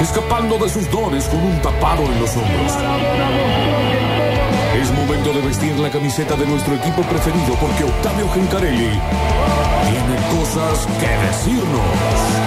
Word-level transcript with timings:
escapando 0.00 0.58
de 0.58 0.68
sus 0.68 0.90
dones 0.90 1.24
con 1.26 1.40
un 1.42 1.60
tapado 1.62 2.02
en 2.04 2.20
los 2.20 2.36
hombros. 2.36 2.72
Es 4.80 4.90
momento 4.92 5.32
de 5.32 5.40
vestir 5.40 5.78
la 5.78 5.90
camiseta 5.90 6.36
de 6.36 6.46
nuestro 6.46 6.74
equipo 6.74 7.02
preferido 7.02 7.54
porque 7.60 7.84
Octavio 7.84 8.28
Gencarelli 8.30 9.00
tiene 9.88 10.16
cosas 10.38 10.86
que 11.00 11.08
decirnos. 11.26 12.43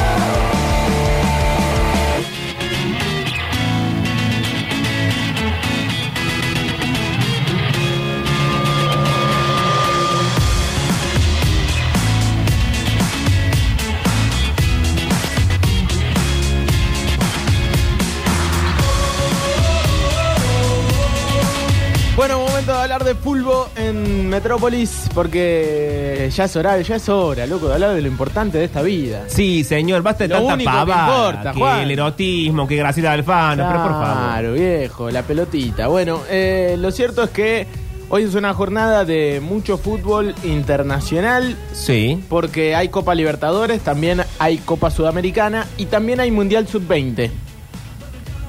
Metrópolis 24.37 25.09
porque 25.15 26.29
ya 26.31 26.43
es 26.43 26.55
hora, 26.55 26.79
ya 26.79 26.95
es 26.97 27.09
hora, 27.09 27.47
loco, 27.47 27.67
de 27.69 27.73
hablar 27.73 27.95
de 27.95 28.01
lo 28.03 28.07
importante 28.07 28.59
de 28.59 28.65
esta 28.65 28.83
vida. 28.83 29.23
Sí, 29.25 29.63
señor, 29.63 30.03
basta 30.03 30.25
de 30.25 30.27
Lo 30.27 30.35
tanta 30.41 30.53
único 30.53 30.69
que 30.69 30.77
pavada, 30.77 31.07
importa, 31.27 31.51
que 31.53 31.59
Juan. 31.59 31.79
el 31.81 31.91
erotismo, 31.91 32.67
que 32.67 32.75
Graciela 32.75 33.13
Alfano, 33.13 33.65
pero 33.67 33.81
por 33.81 33.91
favor. 33.93 34.05
Claro, 34.13 34.53
viejo, 34.53 35.09
la 35.09 35.23
pelotita. 35.23 35.87
Bueno, 35.87 36.19
eh, 36.29 36.75
lo 36.77 36.91
cierto 36.91 37.23
es 37.23 37.31
que 37.31 37.65
hoy 38.09 38.23
es 38.23 38.35
una 38.35 38.53
jornada 38.53 39.05
de 39.05 39.41
mucho 39.43 39.79
fútbol 39.79 40.35
internacional 40.43 41.55
Sí. 41.73 42.23
porque 42.29 42.75
hay 42.75 42.89
Copa 42.89 43.15
Libertadores, 43.15 43.81
también 43.81 44.21
hay 44.37 44.59
Copa 44.59 44.91
Sudamericana 44.91 45.65
y 45.77 45.87
también 45.87 46.19
hay 46.19 46.29
Mundial 46.29 46.67
Sub-20. 46.67 47.31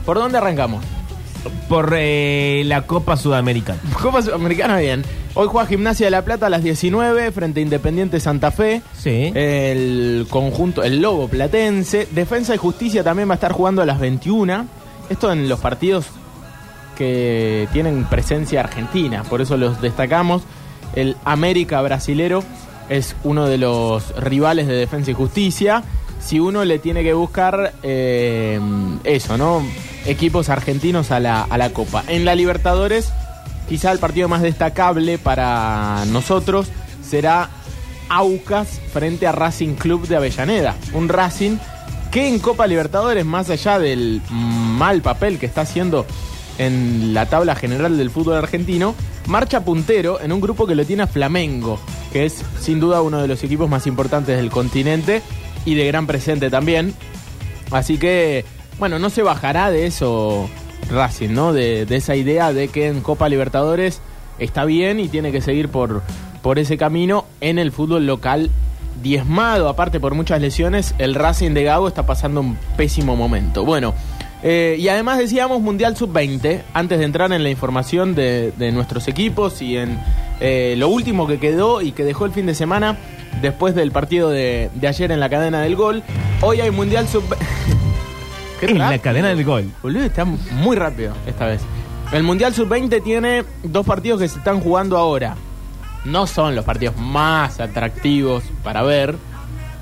¿Por 0.04 0.18
dónde 0.18 0.36
arrancamos? 0.36 0.84
Por 1.66 1.94
eh, 1.96 2.62
la 2.66 2.82
Copa 2.82 3.16
Sudamericana. 3.16 3.80
Copa 4.02 4.20
Sudamericana, 4.20 4.76
bien. 4.76 5.02
Hoy 5.40 5.46
juega 5.46 5.68
Gimnasia 5.68 6.06
de 6.06 6.10
la 6.10 6.22
Plata 6.22 6.46
a 6.46 6.50
las 6.50 6.64
19 6.64 7.30
frente 7.30 7.60
a 7.60 7.62
Independiente 7.62 8.18
Santa 8.18 8.50
Fe. 8.50 8.82
Sí. 8.98 9.30
El 9.36 10.26
conjunto, 10.28 10.82
el 10.82 11.00
Lobo 11.00 11.28
Platense. 11.28 12.08
Defensa 12.10 12.56
y 12.56 12.58
Justicia 12.58 13.04
también 13.04 13.28
va 13.28 13.34
a 13.34 13.36
estar 13.36 13.52
jugando 13.52 13.80
a 13.80 13.86
las 13.86 14.00
21. 14.00 14.66
Esto 15.08 15.30
en 15.30 15.48
los 15.48 15.60
partidos 15.60 16.06
que 16.96 17.68
tienen 17.72 18.04
presencia 18.06 18.58
argentina, 18.58 19.22
por 19.22 19.40
eso 19.40 19.56
los 19.56 19.80
destacamos. 19.80 20.42
El 20.96 21.14
América 21.24 21.80
brasilero 21.82 22.42
es 22.88 23.14
uno 23.22 23.46
de 23.46 23.58
los 23.58 24.16
rivales 24.16 24.66
de 24.66 24.74
Defensa 24.74 25.12
y 25.12 25.14
Justicia. 25.14 25.84
Si 26.18 26.40
uno 26.40 26.64
le 26.64 26.80
tiene 26.80 27.04
que 27.04 27.12
buscar 27.12 27.74
eh, 27.84 28.58
eso, 29.04 29.38
¿no? 29.38 29.62
Equipos 30.04 30.48
argentinos 30.48 31.12
a 31.12 31.20
la, 31.20 31.42
a 31.42 31.56
la 31.58 31.70
Copa. 31.70 32.02
En 32.08 32.24
la 32.24 32.34
Libertadores, 32.34 33.12
quizá 33.68 33.92
el 33.92 33.98
partido 33.98 34.28
más 34.28 34.42
destacable 34.42 35.18
para 35.18 36.04
nosotros 36.06 36.68
será 37.02 37.50
Aucas 38.08 38.80
frente 38.92 39.26
a 39.26 39.32
Racing 39.32 39.74
Club 39.74 40.08
de 40.08 40.16
Avellaneda. 40.16 40.74
Un 40.94 41.08
Racing 41.08 41.58
que 42.10 42.26
en 42.26 42.38
Copa 42.38 42.66
Libertadores, 42.66 43.24
más 43.24 43.50
allá 43.50 43.78
del 43.78 44.22
mal 44.30 45.02
papel 45.02 45.38
que 45.38 45.46
está 45.46 45.62
haciendo 45.62 46.06
en 46.56 47.12
la 47.14 47.26
tabla 47.26 47.54
general 47.54 47.98
del 47.98 48.10
fútbol 48.10 48.36
argentino, 48.36 48.94
marcha 49.26 49.64
puntero 49.64 50.20
en 50.20 50.32
un 50.32 50.40
grupo 50.40 50.66
que 50.66 50.74
lo 50.74 50.86
tiene 50.86 51.02
a 51.02 51.06
Flamengo, 51.06 51.78
que 52.12 52.24
es 52.24 52.42
sin 52.60 52.80
duda 52.80 53.02
uno 53.02 53.20
de 53.20 53.28
los 53.28 53.44
equipos 53.44 53.68
más 53.68 53.86
importantes 53.86 54.36
del 54.36 54.50
continente 54.50 55.22
y 55.64 55.74
de 55.74 55.86
gran 55.86 56.06
presente 56.06 56.48
también. 56.48 56.94
Así 57.70 57.98
que, 57.98 58.46
bueno, 58.78 58.98
no 58.98 59.10
se 59.10 59.22
bajará 59.22 59.70
de 59.70 59.86
eso 59.86 60.48
Racing, 60.90 61.30
¿no? 61.30 61.52
De, 61.52 61.86
de 61.86 61.96
esa 61.96 62.16
idea 62.16 62.52
de 62.52 62.68
que 62.68 62.88
en 62.88 63.00
Copa 63.00 63.28
Libertadores 63.28 64.00
está 64.38 64.64
bien 64.64 65.00
y 65.00 65.08
tiene 65.08 65.32
que 65.32 65.40
seguir 65.40 65.68
por, 65.68 66.02
por 66.42 66.58
ese 66.58 66.76
camino 66.76 67.24
en 67.40 67.58
el 67.58 67.72
fútbol 67.72 68.06
local 68.06 68.50
diezmado, 69.02 69.68
aparte 69.68 70.00
por 70.00 70.14
muchas 70.14 70.40
lesiones, 70.40 70.94
el 70.98 71.14
Racing 71.14 71.52
de 71.52 71.64
Gago 71.64 71.88
está 71.88 72.06
pasando 72.06 72.40
un 72.40 72.56
pésimo 72.76 73.16
momento. 73.16 73.64
Bueno, 73.64 73.94
eh, 74.42 74.76
y 74.78 74.88
además 74.88 75.18
decíamos 75.18 75.60
Mundial 75.60 75.96
Sub-20, 75.96 76.62
antes 76.72 76.98
de 76.98 77.04
entrar 77.04 77.32
en 77.32 77.42
la 77.42 77.50
información 77.50 78.14
de, 78.14 78.52
de 78.56 78.72
nuestros 78.72 79.08
equipos 79.08 79.62
y 79.62 79.76
en 79.76 79.98
eh, 80.40 80.74
lo 80.76 80.88
último 80.88 81.26
que 81.26 81.38
quedó 81.38 81.82
y 81.82 81.92
que 81.92 82.04
dejó 82.04 82.24
el 82.24 82.32
fin 82.32 82.46
de 82.46 82.54
semana 82.54 82.96
después 83.42 83.74
del 83.74 83.92
partido 83.92 84.30
de, 84.30 84.70
de 84.74 84.88
ayer 84.88 85.12
en 85.12 85.20
la 85.20 85.28
cadena 85.28 85.60
del 85.60 85.76
gol, 85.76 86.02
hoy 86.40 86.60
hay 86.60 86.70
Mundial 86.70 87.08
Sub-20. 87.08 87.36
en 88.66 88.78
la 88.78 88.98
cadena 88.98 89.28
del 89.28 89.44
gol. 89.44 89.70
Boludo, 89.82 90.04
está 90.04 90.24
muy 90.24 90.76
rápido 90.76 91.14
esta 91.26 91.46
vez. 91.46 91.60
El 92.12 92.22
Mundial 92.22 92.54
Sub-20 92.54 93.02
tiene 93.02 93.44
dos 93.62 93.84
partidos 93.84 94.20
que 94.20 94.28
se 94.28 94.38
están 94.38 94.60
jugando 94.60 94.96
ahora. 94.96 95.36
No 96.04 96.26
son 96.26 96.54
los 96.54 96.64
partidos 96.64 96.96
más 96.96 97.60
atractivos 97.60 98.44
para 98.62 98.82
ver. 98.82 99.16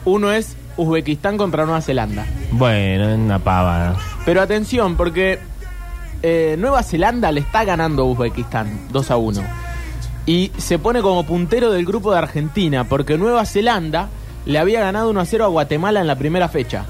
Uno 0.05 0.33
es 0.33 0.57
Uzbekistán 0.77 1.39
contra 1.39 1.65
Nueva 1.65 1.81
Zelanda. 1.81 2.27
Bueno, 2.51 3.11
es 3.11 3.19
una 3.19 3.39
pava. 3.39 3.97
Pero 4.25 4.43
atención, 4.43 4.97
porque 4.97 5.39
eh, 6.23 6.57
Nueva 6.59 6.83
Zelanda 6.83 7.31
le 7.31 7.41
está 7.41 7.65
ganando 7.65 8.03
a 8.03 8.07
Uzbekistán 8.07 8.89
2 8.91 9.11
a 9.11 9.17
1. 9.17 9.43
Y 10.27 10.51
se 10.59 10.81
pone 10.81 11.03
como 11.03 11.25
puntero 11.25 11.71
del 11.71 11.87
grupo 11.87 12.11
de 12.11 12.19
Argentina, 12.19 12.85
porque 12.85 13.17
Nueva 13.17 13.47
Zelanda 13.47 14.09
le 14.45 14.59
había 14.59 14.81
ganado 14.81 15.11
1 15.11 15.21
a 15.21 15.25
0 15.25 15.45
a 15.45 15.49
Guatemala 15.49 16.01
en 16.01 16.09
la 16.09 16.17
primera 16.17 16.49
fecha. 16.49 16.85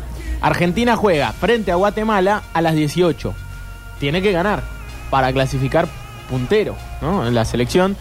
Argentina 0.47 0.95
juega 0.95 1.33
frente 1.33 1.73
a 1.73 1.75
Guatemala 1.75 2.45
a 2.53 2.63
las 2.63 2.77
18. 2.77 3.35
Tiene 3.99 4.23
que 4.23 4.31
ganar 4.31 4.63
para 5.11 5.33
clasificar 5.33 5.89
puntero 6.31 6.77
¿no? 7.03 7.27
en 7.27 7.35
la 7.35 7.45
selección, 7.45 7.97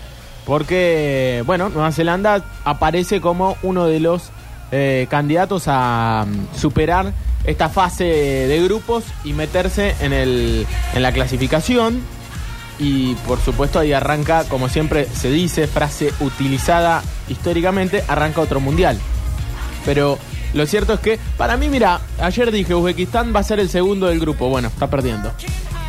porque, 0.45 1.41
bueno, 1.47 1.69
Nueva 1.69 1.91
Zelanda 1.91 2.43
aparece 2.63 3.19
como 3.19 3.57
uno 3.63 3.87
de 3.87 3.99
los 3.99 4.29
eh, 4.71 5.07
candidatos 5.09 5.63
a 5.65 6.27
mm, 6.27 6.55
superar 6.55 7.13
esta 7.45 7.67
fase 7.67 8.03
de 8.03 8.63
grupos 8.63 9.05
y 9.23 9.33
meterse 9.33 9.95
en, 9.99 10.13
el, 10.13 10.67
en 10.93 11.01
la 11.01 11.11
clasificación. 11.13 11.99
Y 12.77 13.15
por 13.27 13.39
supuesto 13.39 13.79
ahí 13.79 13.91
arranca, 13.91 14.43
como 14.43 14.69
siempre 14.69 15.07
se 15.07 15.31
dice, 15.31 15.65
frase 15.65 16.13
utilizada 16.19 17.01
históricamente, 17.27 18.03
arranca 18.07 18.41
otro 18.41 18.59
mundial. 18.59 18.99
Pero 19.83 20.19
lo 20.55 20.65
cierto 20.65 20.93
es 20.93 20.99
que, 20.99 21.19
para 21.37 21.57
mí, 21.57 21.67
mira, 21.69 21.99
ayer 22.19 22.51
dije, 22.51 22.73
Uzbekistán 22.73 23.33
va 23.35 23.41
a 23.41 23.43
ser 23.43 23.59
el 23.59 23.69
segundo 23.69 24.07
del 24.07 24.19
grupo. 24.19 24.49
Bueno, 24.49 24.69
está 24.69 24.87
perdiendo. 24.89 25.31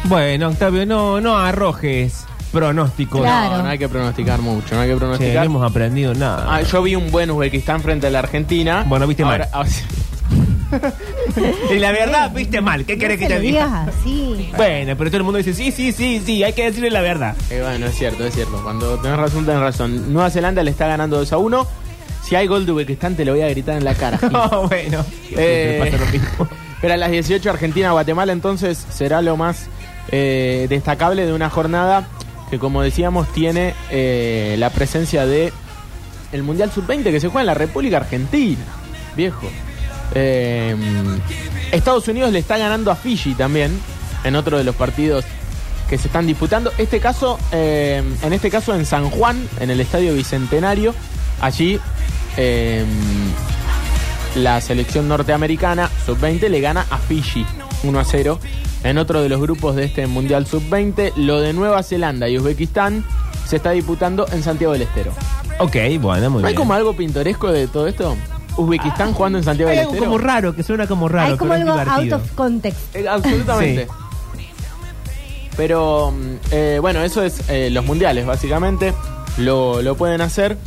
Bueno, 0.05 0.49
Octavio, 0.49 0.85
no, 0.87 1.21
no 1.21 1.37
arrojes 1.39 2.25
pronósticos. 2.53 3.21
Claro. 3.21 3.59
No, 3.59 3.63
no 3.65 3.69
hay 3.71 3.79
que 3.79 3.89
pronosticar 3.89 4.41
mucho, 4.41 4.75
no 4.75 4.81
hay 4.83 4.89
que 4.89 4.93
Che, 4.95 4.95
no 4.95 4.99
pronosticar. 4.99 5.45
hemos 5.47 5.69
aprendido 5.69 6.15
nada. 6.15 6.47
Ah, 6.49 6.63
yo 6.63 6.83
vi 6.83 6.95
un 6.95 7.11
buen 7.11 7.31
Uzbekistán 7.31 7.81
frente 7.83 8.07
a 8.07 8.11
la 8.11 8.21
Argentina. 8.21 8.85
Bueno, 8.87 9.07
viste 9.07 9.23
Ahora- 9.25 9.49
mal. 9.53 9.67
Y 11.71 11.79
la 11.79 11.93
verdad, 11.93 12.33
viste 12.35 12.61
mal. 12.61 12.85
¿Qué 12.85 12.99
querés 12.99 13.19
que 13.19 13.29
No 13.29 13.37
te 13.37 13.41
diga? 13.41 13.85
así. 13.85 14.51
Bueno, 14.57 14.97
pero 14.97 15.11
todo 15.11 15.19
el 15.19 15.23
mundo 15.25 15.39
dice, 15.39 15.55
sí, 15.55 15.71
sí, 15.71 15.93
sí, 15.93 16.21
sí, 16.25 16.43
hay 16.43 16.53
que 16.55 16.65
decirle 16.65 16.91
la 16.91 17.01
verdad. 17.03 17.37
Eh, 17.51 17.61
bueno, 17.63 17.87
es 17.87 17.95
cierto, 17.97 18.25
es 18.25 18.35
cierto. 18.35 18.61
Cuando 18.63 18.97
tenés 18.99 19.17
razón, 19.19 19.45
tenés 19.47 19.61
razón. 19.61 20.13
Nueva 20.13 20.29
Zelanda 20.31 20.63
le 20.65 20.71
está 20.73 20.87
ganando 20.89 21.19
2 21.19 21.33
a 21.33 21.39
1. 21.39 21.67
Si 22.27 22.35
hay 22.35 22.49
gol 22.49 22.67
de 22.67 22.73
Uzbekistán, 22.73 23.15
te 23.15 23.25
lo 23.25 23.33
voy 23.33 23.43
a 23.43 23.49
gritar 23.49 23.77
en 23.77 23.85
la 23.85 23.95
cara. 23.95 24.19
No, 24.33 24.67
bueno. 24.69 25.05
Eh, 25.31 25.79
Siempre 25.79 25.99
pasa 25.99 26.05
lo 26.05 26.11
mismo. 26.11 26.49
pero 26.81 26.95
a 26.95 26.97
las 26.97 27.11
18 27.13 27.49
Argentina-Guatemala 27.51 28.33
entonces 28.33 28.85
será 28.91 29.23
lo 29.23 29.37
más 29.37 29.67
eh, 30.11 30.67
destacable 30.69 31.25
de 31.25 31.33
una 31.33 31.51
jornada 31.51 32.09
que 32.51 32.59
como 32.59 32.83
decíamos 32.83 33.33
tiene 33.33 33.75
eh, 33.91 34.57
la 34.59 34.71
presencia 34.71 35.25
de 35.27 35.53
el 36.33 36.43
Mundial 36.43 36.71
Sub-20 36.73 37.05
que 37.05 37.21
se 37.21 37.29
juega 37.29 37.43
en 37.43 37.47
la 37.47 37.55
República 37.55 37.99
Argentina. 37.99 38.65
Viejo. 39.17 39.49
Estados 41.73 42.09
Unidos 42.09 42.33
le 42.33 42.39
está 42.41 42.59
ganando 42.59 42.91
a 42.91 42.97
Fiji 42.97 43.35
también 43.35 43.79
en 44.25 44.35
otro 44.35 44.59
de 44.59 44.65
los 44.65 44.75
partidos 44.75 45.25
que 45.89 45.99
se 45.99 46.09
están 46.09 46.27
disputando. 46.27 46.73
Este 46.79 47.01
caso, 47.01 47.39
en 47.53 48.33
este 48.33 48.51
caso 48.51 48.75
en 48.75 48.87
San 48.87 49.11
Juan, 49.11 49.49
en 49.61 49.71
el 49.71 49.81
Estadio 49.81 50.15
Bicentenario, 50.15 50.95
allí 51.41 51.81
eh, 52.37 52.85
la 54.35 54.61
selección 54.61 55.09
norteamericana 55.09 55.91
sub-20 56.05 56.49
le 56.49 56.61
gana 56.61 56.87
a 56.91 56.99
Fiji 56.99 57.47
1 57.85 57.99
a 57.99 58.05
0 58.05 58.39
en 58.85 58.99
otro 58.99 59.23
de 59.23 59.29
los 59.29 59.41
grupos 59.41 59.75
de 59.77 59.85
este 59.85 60.07
Mundial 60.07 60.47
Sub-20. 60.47 61.15
Lo 61.17 61.41
de 61.41 61.53
Nueva 61.53 61.83
Zelanda 61.83 62.29
y 62.29 62.39
Uzbekistán 62.39 63.05
se 63.47 63.57
está 63.57 63.71
disputando 63.71 64.27
en 64.33 64.43
Santiago 64.43 64.73
del 64.75 64.83
Estero. 64.83 65.13
Ok, 65.59 65.77
bueno, 66.01 66.31
muy 66.31 66.43
¿No 66.43 66.49
hay 66.49 66.53
bien. 66.53 66.57
como 66.63 66.75
algo 66.75 66.95
pintoresco 66.95 67.51
de 67.51 67.67
todo 67.69 67.87
esto? 67.87 68.17
Uzbekistán 68.57 69.13
jugando 69.15 69.39
en 69.39 69.45
Santiago 69.45 69.71
Hay 69.71 69.77
del 69.77 69.83
algo 69.87 69.95
Estero. 69.95 70.11
como 70.11 70.19
raro, 70.25 70.55
que 70.55 70.63
suena 70.63 70.87
como 70.87 71.09
raro. 71.09 71.33
Hay 71.33 71.39
como 71.39 71.53
pero 71.55 71.65
es 71.65 71.71
algo 71.89 71.93
out 71.93 72.13
of 72.13 72.33
context. 72.33 72.95
Eh, 72.95 73.09
absolutamente. 73.09 73.87
Pero 75.57 76.11
mm, 76.13 76.35
eh, 76.51 76.79
bueno, 76.81 77.01
eso 77.03 77.23
es 77.23 77.49
eh, 77.49 77.71
los 77.71 77.85
mundiales, 77.85 78.27
básicamente. 78.27 78.93
Lo, 79.39 79.83
lo 79.83 79.97
pueden 79.97 80.21
hacer 80.21 80.59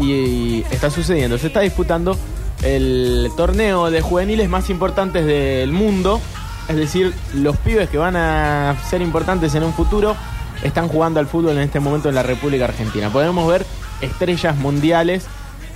y, 0.00 0.64
está 0.70 0.90
sucediendo. 0.90 1.38
Se 1.38 1.48
está 1.48 1.60
disputando 1.60 2.16
el 2.62 3.30
torneo 3.36 3.90
de 3.90 4.00
juveniles 4.00 4.48
más 4.48 4.70
importantes 4.70 5.26
del 5.26 5.72
mundo. 5.72 6.20
Es 6.68 6.76
decir, 6.76 7.14
los 7.34 7.56
pibes 7.58 7.88
que 7.88 7.98
van 7.98 8.16
a 8.16 8.76
ser 8.88 9.02
importantes 9.02 9.54
en 9.54 9.64
un 9.64 9.72
futuro 9.72 10.16
están 10.62 10.88
jugando 10.88 11.20
al 11.20 11.26
fútbol 11.26 11.52
en 11.52 11.62
este 11.62 11.80
momento 11.80 12.08
en 12.08 12.14
la 12.14 12.22
República 12.22 12.64
Argentina. 12.64 13.10
Podemos 13.10 13.48
ver 13.48 13.66
estrellas 14.00 14.56
mundiales 14.56 15.26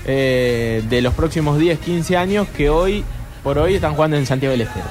eh, 0.06 0.82
de 0.88 1.02
los 1.02 1.14
próximos 1.14 1.58
10, 1.58 1.78
15 1.78 2.16
años 2.16 2.48
que 2.56 2.70
hoy 2.70 3.04
por 3.42 3.58
hoy 3.58 3.74
están 3.74 3.94
jugando 3.94 4.16
en 4.16 4.26
Santiago 4.26 4.52
del 4.52 4.62
Estero. 4.62 4.86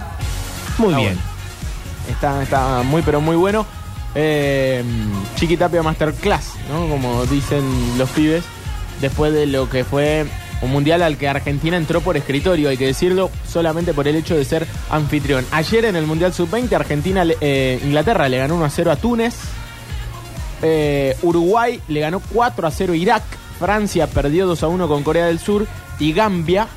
Muy 0.77 0.93
bien. 0.95 1.15
bueno. 1.15 1.21
Está, 2.09 2.43
está 2.43 2.83
muy, 2.83 3.01
pero 3.01 3.21
muy 3.21 3.35
bueno. 3.35 3.65
Eh, 4.15 4.83
Chiquitapia 5.35 5.81
Masterclass, 5.81 6.53
¿no? 6.69 6.87
Como 6.87 7.25
dicen 7.25 7.63
los 7.97 8.09
pibes, 8.09 8.43
después 9.01 9.33
de 9.33 9.45
lo 9.45 9.69
que 9.69 9.83
fue 9.83 10.25
un 10.63 10.71
mundial 10.71 11.01
al 11.01 11.17
que 11.17 11.27
Argentina 11.27 11.75
entró 11.75 12.01
por 12.01 12.15
escritorio, 12.15 12.69
hay 12.69 12.77
que 12.77 12.85
decirlo, 12.85 13.29
solamente 13.47 13.93
por 13.93 14.07
el 14.07 14.15
hecho 14.15 14.35
de 14.35 14.45
ser 14.45 14.65
anfitrión. 14.89 15.45
Ayer 15.51 15.85
en 15.85 15.95
el 15.95 16.05
Mundial 16.05 16.33
Sub-20, 16.33 16.73
Argentina, 16.73 17.25
eh, 17.41 17.79
Inglaterra 17.83 18.29
le 18.29 18.37
ganó 18.37 18.55
1 18.55 18.65
a 18.65 18.69
0 18.69 18.91
a 18.91 18.95
Túnez. 18.95 19.35
Eh, 20.61 21.17
Uruguay 21.21 21.81
le 21.89 21.99
ganó 21.99 22.21
4 22.21 22.65
a 22.65 22.71
0 22.71 22.93
a 22.93 22.95
Irak. 22.95 23.23
Francia 23.59 24.07
perdió 24.07 24.47
2 24.47 24.63
a 24.63 24.67
1 24.69 24.87
con 24.87 25.03
Corea 25.03 25.25
del 25.25 25.39
Sur. 25.39 25.67
Y 25.99 26.13
Gambia 26.13 26.67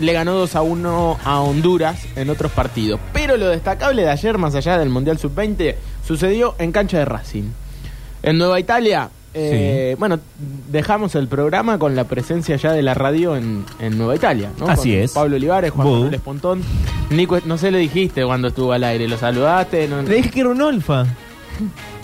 le 0.00 0.12
ganó 0.12 0.32
2 0.32 0.56
a 0.56 0.62
1 0.62 1.18
a 1.22 1.40
Honduras 1.40 2.00
en 2.16 2.30
otros 2.30 2.50
partidos. 2.52 2.98
Pero 3.12 3.36
lo 3.36 3.48
destacable 3.48 4.02
de 4.02 4.10
ayer, 4.10 4.38
más 4.38 4.54
allá 4.54 4.78
del 4.78 4.88
Mundial 4.88 5.18
Sub-20, 5.18 5.74
sucedió 6.06 6.54
en 6.58 6.72
cancha 6.72 6.98
de 6.98 7.04
Racing. 7.04 7.50
En 8.22 8.38
Nueva 8.38 8.58
Italia, 8.58 9.10
eh, 9.34 9.96
bueno, 9.98 10.18
dejamos 10.70 11.14
el 11.14 11.28
programa 11.28 11.78
con 11.78 11.94
la 11.94 12.04
presencia 12.04 12.56
ya 12.56 12.72
de 12.72 12.82
la 12.82 12.94
radio 12.94 13.36
en, 13.36 13.64
en 13.78 13.96
Nueva 13.98 14.16
Italia. 14.16 14.50
¿no? 14.58 14.68
Así 14.68 14.92
Con 14.92 15.00
es. 15.00 15.12
Pablo 15.12 15.36
Olivares, 15.36 15.70
Juan. 15.70 15.88
Manuel 15.90 16.14
Espontón. 16.14 16.62
Nico, 17.10 17.38
no 17.44 17.58
sé, 17.58 17.70
le 17.70 17.78
dijiste 17.78 18.24
cuando 18.24 18.48
estuvo 18.48 18.72
al 18.72 18.84
aire, 18.84 19.06
lo 19.08 19.16
saludaste. 19.16 19.88
No, 19.88 20.02
Le 20.02 20.16
dije 20.16 20.30
que 20.30 20.40
era 20.40 20.48
un 20.50 20.60
olfa. 20.60 21.06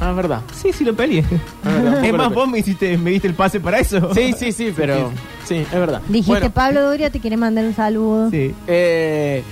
Ah, 0.01 0.11
es 0.11 0.17
verdad. 0.17 0.41
Sí, 0.55 0.73
sí, 0.73 0.85
lo 0.85 0.95
peleé. 0.95 1.25
Ah, 1.65 2.01
es 2.05 2.13
más, 2.13 2.33
vos 2.33 2.49
me, 2.49 2.59
hiciste, 2.59 2.99
me 2.99 3.11
diste 3.11 3.29
el 3.29 3.35
pase 3.35 3.61
para 3.61 3.79
eso. 3.79 4.13
Sí, 4.13 4.33
sí, 4.37 4.51
sí, 4.53 4.73
pero 4.77 5.11
sí, 5.45 5.57
es 5.57 5.71
verdad. 5.73 6.01
Dijiste, 6.09 6.31
Bueno, 6.31 6.51
Pablo 6.51 6.83
Doria 6.83 7.11
te 7.11 7.21
quiere 7.21 7.37
mandar 7.37 7.65
un 7.65 7.75
saludo. 7.75 8.31
Sí. 8.31 8.53
eh, 8.67 9.43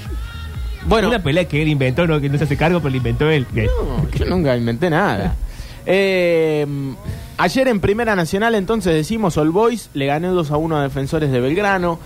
bueno, 0.87 1.09
Una 1.09 1.23
pelea 1.23 1.45
que 1.47 1.63
él 1.63 1.69
inventó, 1.69 2.07
no, 2.09 2.21
que 2.21 2.29
no 2.29 2.37
se 2.39 2.45
hace 2.45 2.57
cargo, 2.57 2.81
pero 2.81 2.91
la 2.91 2.97
inventó 2.97 3.31
él. 3.31 3.47
No, 3.55 4.09
yo 4.11 4.25
nunca 4.25 4.57
inventé 4.57 4.91
nada. 4.91 5.37
Eh, 5.87 6.67
ayer 7.39 7.69
en 7.69 7.81
Primera 7.81 8.15
Nacional, 8.17 8.55
entonces 8.55 8.95
decimos, 8.95 9.37
All 9.37 9.51
Boys 9.51 9.91
le 9.95 10.07
ganó 10.07 10.33
2 10.35 10.51
a 10.51 10.57
1 10.57 10.77
a 10.77 10.83
Defensores 10.83 11.31
de 11.33 11.41
Belgrano. 11.41 11.99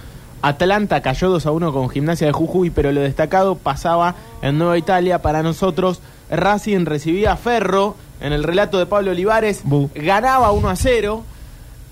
Atlanta 0.42 1.00
cayó 1.02 1.30
2 1.30 1.46
a 1.46 1.50
1 1.50 1.72
con 1.72 1.88
Gimnasia 1.88 2.26
de 2.26 2.32
Jujuy, 2.32 2.70
pero 2.70 2.92
lo 2.92 3.00
destacado 3.00 3.56
pasaba 3.56 4.14
en 4.42 4.58
Nueva 4.58 4.78
Italia. 4.78 5.22
Para 5.22 5.42
nosotros, 5.42 6.00
Racing 6.30 6.84
recibía 6.84 7.32
a 7.32 7.36
Ferro 7.36 7.96
en 8.20 8.32
el 8.32 8.44
relato 8.44 8.78
de 8.78 8.86
Pablo 8.86 9.10
Olivares, 9.12 9.62
Bu. 9.64 9.90
ganaba 9.94 10.52
1 10.52 10.68
a 10.68 10.76
0. 10.76 11.24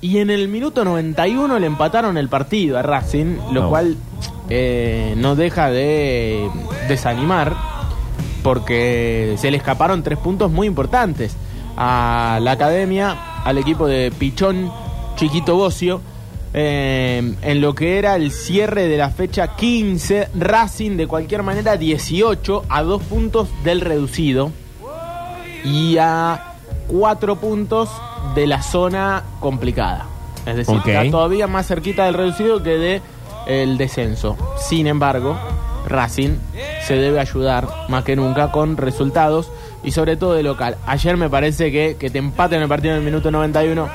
Y 0.00 0.18
en 0.18 0.28
el 0.28 0.48
minuto 0.48 0.84
91 0.84 1.58
le 1.58 1.66
empataron 1.66 2.18
el 2.18 2.28
partido 2.28 2.76
a 2.78 2.82
Racing, 2.82 3.36
lo 3.52 3.62
No. 3.62 3.68
cual 3.70 3.96
eh, 4.50 5.14
no 5.16 5.34
deja 5.34 5.70
de 5.70 6.50
desanimar 6.88 7.56
porque 8.42 9.34
se 9.38 9.50
le 9.50 9.56
escaparon 9.56 10.02
tres 10.02 10.18
puntos 10.18 10.50
muy 10.50 10.66
importantes 10.66 11.34
a 11.76 12.38
la 12.42 12.52
academia, 12.52 13.42
al 13.44 13.58
equipo 13.58 13.86
de 13.86 14.12
Pichón 14.16 14.70
Chiquito 15.16 15.56
Bocio, 15.56 16.00
eh, 16.52 17.34
en 17.42 17.60
lo 17.60 17.74
que 17.74 17.98
era 17.98 18.14
el 18.14 18.30
cierre 18.30 18.86
de 18.86 18.96
la 18.96 19.10
fecha 19.10 19.56
15, 19.56 20.28
Racing 20.36 20.96
de 20.96 21.08
cualquier 21.08 21.42
manera 21.42 21.76
18 21.76 22.64
a 22.68 22.82
dos 22.82 23.02
puntos 23.02 23.48
del 23.64 23.80
reducido 23.80 24.52
y 25.64 25.96
a 25.98 26.54
cuatro 26.86 27.36
puntos 27.36 27.90
de 28.34 28.46
la 28.46 28.62
zona 28.62 29.24
complicada. 29.40 30.06
Es 30.46 30.56
decir, 30.56 30.76
está 30.76 31.10
todavía 31.10 31.46
más 31.46 31.66
cerquita 31.66 32.04
del 32.04 32.14
reducido 32.14 32.62
que 32.62 32.78
de 32.78 33.02
el 33.46 33.76
descenso. 33.76 34.36
Sin 34.56 34.86
embargo, 34.86 35.36
Racing 35.88 36.36
se 36.86 36.94
debe 36.96 37.18
ayudar 37.18 37.66
más 37.88 38.04
que 38.04 38.14
nunca 38.16 38.52
con 38.52 38.76
resultados 38.76 39.50
y 39.84 39.90
sobre 39.90 40.16
todo 40.16 40.34
de 40.34 40.42
local. 40.42 40.76
Ayer 40.86 41.16
me 41.16 41.28
parece 41.28 41.70
que, 41.70 41.96
que 41.98 42.10
te 42.10 42.18
empaten 42.18 42.62
el 42.62 42.68
partido 42.68 42.94
en 42.94 43.00
el 43.00 43.04
minuto 43.04 43.30
91. 43.30 43.88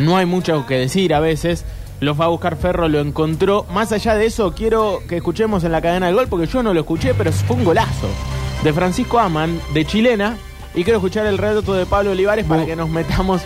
No 0.00 0.16
hay 0.16 0.26
mucho 0.26 0.66
que 0.66 0.76
decir 0.76 1.14
a 1.14 1.20
veces. 1.20 1.64
Lo 2.00 2.14
fue 2.14 2.24
a 2.24 2.28
buscar 2.28 2.56
Ferro, 2.56 2.88
lo 2.88 3.00
encontró. 3.00 3.64
Más 3.72 3.92
allá 3.92 4.14
de 4.14 4.26
eso, 4.26 4.52
quiero 4.54 5.00
que 5.08 5.16
escuchemos 5.16 5.64
en 5.64 5.72
la 5.72 5.80
cadena 5.80 6.06
del 6.06 6.14
gol, 6.16 6.26
porque 6.28 6.46
yo 6.46 6.62
no 6.62 6.74
lo 6.74 6.80
escuché, 6.80 7.14
pero 7.14 7.32
fue 7.32 7.56
un 7.56 7.64
golazo. 7.64 8.08
De 8.62 8.72
Francisco 8.72 9.18
Aman, 9.18 9.60
de 9.72 9.84
chilena. 9.84 10.36
Y 10.74 10.82
quiero 10.82 10.98
escuchar 10.98 11.26
el 11.26 11.38
relato 11.38 11.72
de 11.74 11.86
Pablo 11.86 12.10
Olivares 12.10 12.44
para 12.46 12.66
que 12.66 12.74
nos 12.74 12.88
metamos 12.90 13.42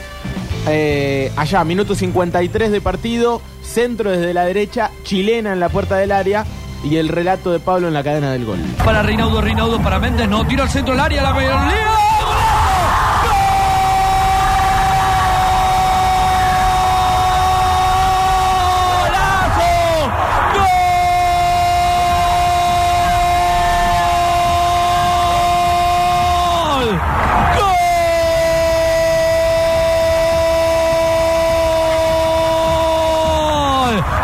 eh, 0.66 1.31
allá. 1.36 1.62
Minuto 1.64 1.94
53 1.94 2.72
de 2.72 2.81
partido. 2.81 3.42
Centro 3.62 4.10
desde 4.10 4.32
la 4.32 4.46
derecha, 4.46 4.90
chilena 5.04 5.52
en 5.52 5.60
la 5.60 5.69
puerta 5.69 5.96
del 5.98 6.10
área. 6.10 6.46
Y 6.84 6.96
el 6.96 7.08
relato 7.08 7.50
de 7.50 7.60
Pablo 7.60 7.88
en 7.88 7.94
la 7.94 8.02
cadena 8.02 8.32
del 8.32 8.44
gol. 8.44 8.58
Para 8.84 9.02
Reinaudo, 9.02 9.40
Reinaudo 9.40 9.80
para 9.80 9.98
Méndez, 9.98 10.28
no, 10.28 10.46
tiro 10.46 10.62
al 10.62 10.70
centro 10.70 10.94
del 10.94 11.00
área, 11.00 11.22
la 11.22 11.32
mayoría. 11.32 12.08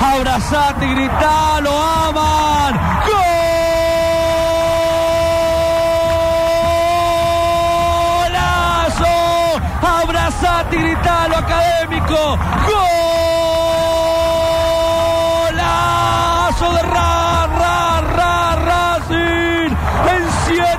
Abrazate, 0.00 0.87
gritá, 0.87 1.61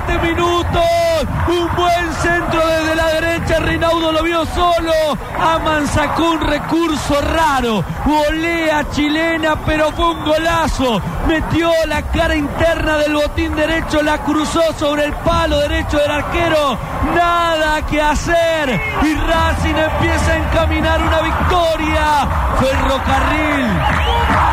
7 0.04 0.18
minutos. 0.18 0.82
Un 1.48 1.74
buen 1.74 2.12
centro 2.20 2.66
desde 2.66 2.94
la 2.94 3.06
derecha. 3.06 3.58
Rinaudo 3.60 4.12
lo 4.12 4.22
vio 4.22 4.44
solo. 4.46 4.92
Aman 5.40 5.86
sacó 5.86 6.32
un 6.32 6.40
recurso 6.40 7.20
raro. 7.22 7.82
Volea 8.04 8.88
chilena, 8.90 9.56
pero 9.64 9.92
fue 9.92 10.10
un 10.10 10.24
golazo. 10.24 11.00
Metió 11.26 11.70
la 11.86 12.02
cara 12.02 12.34
interna 12.34 12.98
del 12.98 13.14
botín 13.14 13.54
derecho. 13.56 14.02
La 14.02 14.18
cruzó 14.18 14.60
sobre 14.78 15.04
el 15.04 15.14
palo 15.14 15.58
derecho 15.60 15.98
del 15.98 16.10
arquero. 16.10 16.78
Nada 17.14 17.86
que 17.86 18.00
hacer. 18.00 18.80
Y 19.02 19.14
Racing 19.14 19.76
empieza 19.76 20.32
a 20.32 20.36
encaminar 20.36 21.02
una 21.02 21.20
victoria. 21.22 22.28
Ferrocarril 22.58 24.45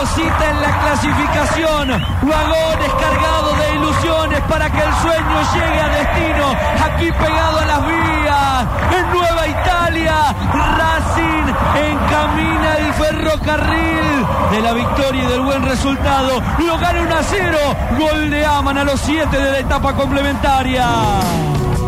deposita 0.00 0.50
en 0.50 0.60
la 0.62 0.80
clasificación. 0.80 1.88
Vagones 2.22 2.92
cargados 3.00 3.58
de 3.58 3.74
ilusiones 3.76 4.40
para 4.48 4.70
que 4.70 4.78
el 4.78 4.94
sueño 5.02 5.40
llegue 5.54 5.80
a 5.80 5.88
destino. 5.88 6.46
Aquí 6.84 7.12
pegado 7.12 7.58
a 7.58 7.66
las 7.66 7.86
vías. 7.86 8.66
En 8.96 9.10
Nueva 9.12 9.46
Italia, 9.46 10.14
Racing 10.52 11.54
encamina 11.92 12.74
el 12.78 12.92
ferrocarril 12.94 14.26
de 14.52 14.60
la 14.62 14.72
victoria 14.72 15.24
y 15.24 15.26
del 15.26 15.40
buen 15.42 15.62
resultado. 15.64 16.42
Lo 16.66 16.78
gana 16.78 17.00
1 17.02 17.14
a 17.14 17.22
0. 17.22 17.58
Gol 17.98 18.30
de 18.30 18.44
Aman 18.46 18.78
a 18.78 18.84
los 18.84 19.00
7 19.00 19.36
de 19.36 19.50
la 19.52 19.58
etapa 19.58 19.92
complementaria. 19.94 20.86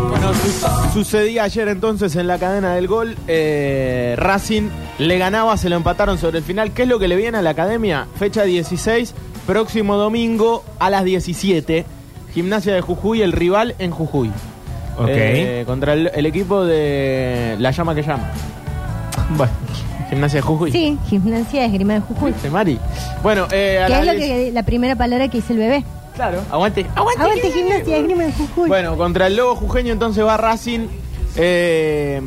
Bueno, 0.09 0.31
su- 0.33 0.93
sucedía 0.93 1.43
ayer 1.43 1.67
entonces 1.67 2.15
en 2.15 2.27
la 2.27 2.37
cadena 2.37 2.75
del 2.75 2.87
gol. 2.87 3.17
eh, 3.27 4.15
Racing 4.17 4.69
le 4.99 5.17
ganaba, 5.17 5.57
se 5.57 5.69
lo 5.69 5.75
empataron 5.75 6.17
sobre 6.17 6.39
el 6.39 6.43
final. 6.43 6.71
¿Qué 6.71 6.83
es 6.83 6.87
lo 6.87 6.99
que 6.99 7.07
le 7.07 7.15
viene 7.15 7.37
a 7.37 7.41
la 7.41 7.51
academia? 7.51 8.07
Fecha 8.15 8.43
16, 8.43 9.13
próximo 9.47 9.95
domingo 9.95 10.63
a 10.79 10.89
las 10.89 11.03
17. 11.03 11.85
Gimnasia 12.33 12.73
de 12.73 12.81
Jujuy, 12.81 13.21
el 13.21 13.31
rival 13.31 13.75
en 13.79 13.91
Jujuy. 13.91 14.29
Ok. 14.97 15.07
Eh, 15.09 15.63
contra 15.65 15.93
el, 15.93 16.11
el 16.13 16.25
equipo 16.25 16.63
de 16.65 17.55
La 17.59 17.71
Llama 17.71 17.95
que 17.95 18.03
Llama. 18.03 18.31
Bueno, 19.37 19.53
Gimnasia 20.09 20.37
de 20.37 20.41
Jujuy. 20.41 20.71
Sí, 20.71 20.97
gimnasia 21.09 21.61
de 21.61 21.65
esgrima 21.67 21.93
de 21.93 21.99
Jujuy. 22.01 22.31
¿Viste, 22.33 22.49
Mari? 22.49 22.77
Bueno, 23.23 23.47
eh, 23.51 23.79
a 23.83 23.89
las 23.89 24.01
es 24.01 24.05
lo 24.05 24.13
10 24.13 24.27
que 24.27 24.51
la 24.51 24.63
primera 24.63 24.95
palabra 24.95 25.27
que 25.29 25.37
dice 25.37 25.53
el 25.53 25.59
bebé. 25.59 25.83
Claro, 26.15 26.41
aguante. 26.51 26.85
Aguante. 26.95 27.21
Aguante 27.23 27.51
gimnasia 27.51 27.95
de 27.95 27.99
esgrima 28.01 28.23
de 28.23 28.33
Jujuy. 28.33 28.67
Bueno, 28.69 28.95
contra 28.97 29.27
el 29.27 29.35
Lobo 29.35 29.55
Jujeño 29.55 29.91
entonces 29.93 30.23
va 30.23 30.37
Racing. 30.37 30.87
Eh, 31.35 32.21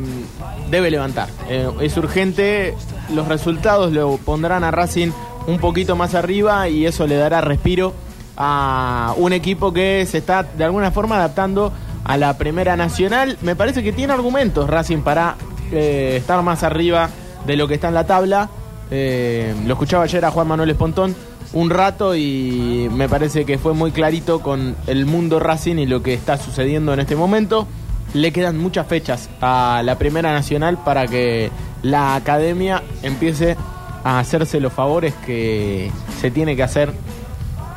debe 0.71 0.91
levantar. 0.91 1.29
Eh, 1.49 1.71
es 1.81 1.97
urgente. 1.97 2.75
Los 3.15 3.29
resultados 3.29 3.93
lo 3.93 4.17
pondrán 4.19 4.65
a 4.65 4.71
Racing 4.71 5.11
un 5.47 5.59
poquito 5.59 5.97
más 5.97 6.15
arriba 6.15 6.69
y 6.69 6.87
eso 6.87 7.07
le 7.07 7.17
dará 7.17 7.41
respiro 7.41 7.95
a 8.37 9.15
un 9.17 9.33
equipo 9.33 9.73
que 9.73 10.05
se 10.07 10.19
está 10.19 10.43
de 10.43 10.65
alguna 10.65 10.91
forma 10.91 11.17
adaptando 11.17 11.73
a 12.05 12.17
la 12.17 12.37
Primera 12.37 12.77
Nacional. 12.77 13.39
Me 13.43 13.55
parece 13.57 13.83
que 13.83 13.93
tiene 13.93 14.13
argumentos 14.13 14.69
Racing 14.69 15.03
para 15.03 15.37
eh, 15.73 16.17
estar 16.19 16.43
más 16.43 16.63
arriba 16.63 17.11
de 17.47 17.57
lo 17.57 17.69
que 17.69 17.75
está 17.75 17.89
en 17.89 17.95
la 17.95 18.07
tabla. 18.07 18.51
Lo 18.91 19.73
escuchaba 19.73 20.05
ayer 20.05 20.25
a 20.25 20.31
Juan 20.31 20.47
Manuel 20.47 20.71
Espontón 20.71 21.15
un 21.53 21.71
rato 21.71 22.15
y 22.15 22.89
me 22.93 23.09
parece 23.09 23.45
que 23.45 23.59
fue 23.59 23.73
muy 23.73 23.91
clarito 23.91 24.41
con 24.41 24.77
el 24.87 25.07
mundo 25.07 25.41
Racing 25.41 25.77
y 25.77 25.87
lo 25.87 26.03
que 26.03 26.15
está 26.15 26.37
sucediendo 26.37 26.93
en 26.93 27.01
este 27.01 27.17
momento. 27.17 27.67
Le 28.15 28.33
quedan 28.33 28.59
muchas 28.59 28.87
fechas 28.87 29.29
a 29.41 29.83
la 29.85 29.99
Primera 29.99 30.33
Nacional 30.33 30.79
para 30.85 31.07
que 31.07 31.51
la 31.83 32.15
academia 32.15 32.83
empiece 33.03 33.57
a 34.05 34.19
hacerse 34.19 34.61
los 34.61 34.73
favores 34.73 35.15
que 35.27 35.91
se 36.21 36.31
tiene 36.31 36.57
que 36.57 36.63
hacer 36.63 36.93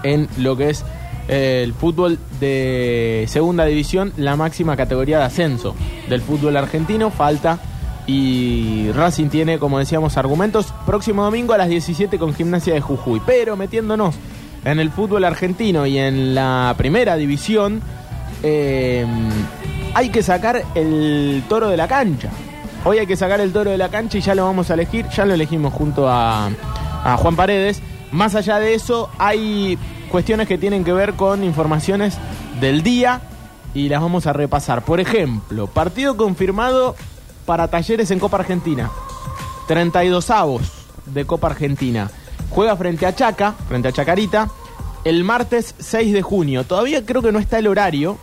en 0.04 0.28
lo 0.38 0.56
que 0.56 0.70
es 0.70 0.86
eh, 1.28 1.62
el 1.64 1.74
fútbol 1.74 2.18
de 2.40 3.26
segunda 3.28 3.66
división, 3.66 4.14
la 4.18 4.36
máxima 4.36 4.76
categoría 4.76 5.20
de 5.20 5.26
ascenso 5.26 5.76
del 6.10 6.22
fútbol 6.22 6.58
argentino. 6.58 7.12
Falta 7.12 7.60
y 8.08 8.92
Racing 8.94 9.30
tiene, 9.30 9.60
como 9.60 9.78
decíamos, 9.78 10.18
argumentos. 10.18 10.74
Próximo 10.88 11.24
domingo 11.24 11.54
a 11.54 11.58
las 11.60 11.70
17 11.70 12.18
con 12.18 12.34
Gimnasia 12.34 12.74
de 12.74 12.82
Jujuy. 12.82 13.22
Pero 13.26 13.56
metiéndonos 13.56 14.16
en 14.66 14.80
el 14.80 14.90
fútbol 14.90 15.24
argentino 15.24 15.86
y 15.86 16.00
en 16.00 16.34
la 16.34 16.74
primera 16.78 17.16
división, 17.16 17.82
eh, 18.42 19.06
hay 19.94 20.10
que 20.10 20.24
sacar 20.24 20.64
el 20.76 21.44
toro 21.48 21.70
de 21.70 21.78
la 21.78 21.88
cancha. 21.88 22.30
Hoy 22.86 22.98
hay 22.98 23.08
que 23.08 23.16
sacar 23.16 23.42
el 23.42 23.52
toro 23.52 23.72
de 23.72 23.78
la 23.78 23.90
cancha 23.90 24.18
y 24.18 24.22
ya 24.22 24.36
lo 24.36 24.46
vamos 24.46 24.70
a 24.70 24.74
elegir. 24.74 25.08
Ya 25.10 25.26
lo 25.26 25.34
elegimos 25.34 25.74
junto 25.74 26.08
a, 26.08 26.50
Juan 27.18 27.36
Paredes. 27.36 27.82
Más 28.12 28.36
allá 28.36 28.60
de 28.60 28.74
eso, 28.74 29.10
hay 29.18 29.78
cuestiones 30.10 30.48
que 30.48 30.58
tienen 30.58 30.84
que 30.84 30.94
ver 30.94 31.14
con 31.14 31.44
informaciones 31.44 32.18
del 32.60 32.82
día 32.84 33.22
y 33.74 33.90
las 33.90 34.02
vamos 34.02 34.28
a 34.28 34.34
repasar. 34.34 34.84
Por 34.84 35.00
ejemplo, 35.00 35.68
partido 35.68 36.18
confirmado 36.18 36.96
para 37.46 37.68
Talleres 37.68 38.12
en 38.12 38.20
Copa 38.20 38.38
Argentina. 38.38 38.90
32 39.68 40.30
avos 40.30 40.62
de 41.06 41.26
Copa 41.26 41.48
Argentina. 41.48 42.10
Juega 42.50 42.76
frente 42.76 43.06
a 43.06 43.16
Chaca, 43.16 43.54
frente 43.68 43.90
a 43.90 43.92
Chacarita, 43.92 44.50
el 45.04 45.24
martes 45.24 45.76
6 45.78 46.14
de 46.14 46.22
junio. 46.22 46.64
Todavía 46.64 47.06
creo 47.06 47.22
que 47.22 47.32
no 47.32 47.40
está 47.40 47.60
el 47.60 47.68
horario, 47.68 48.18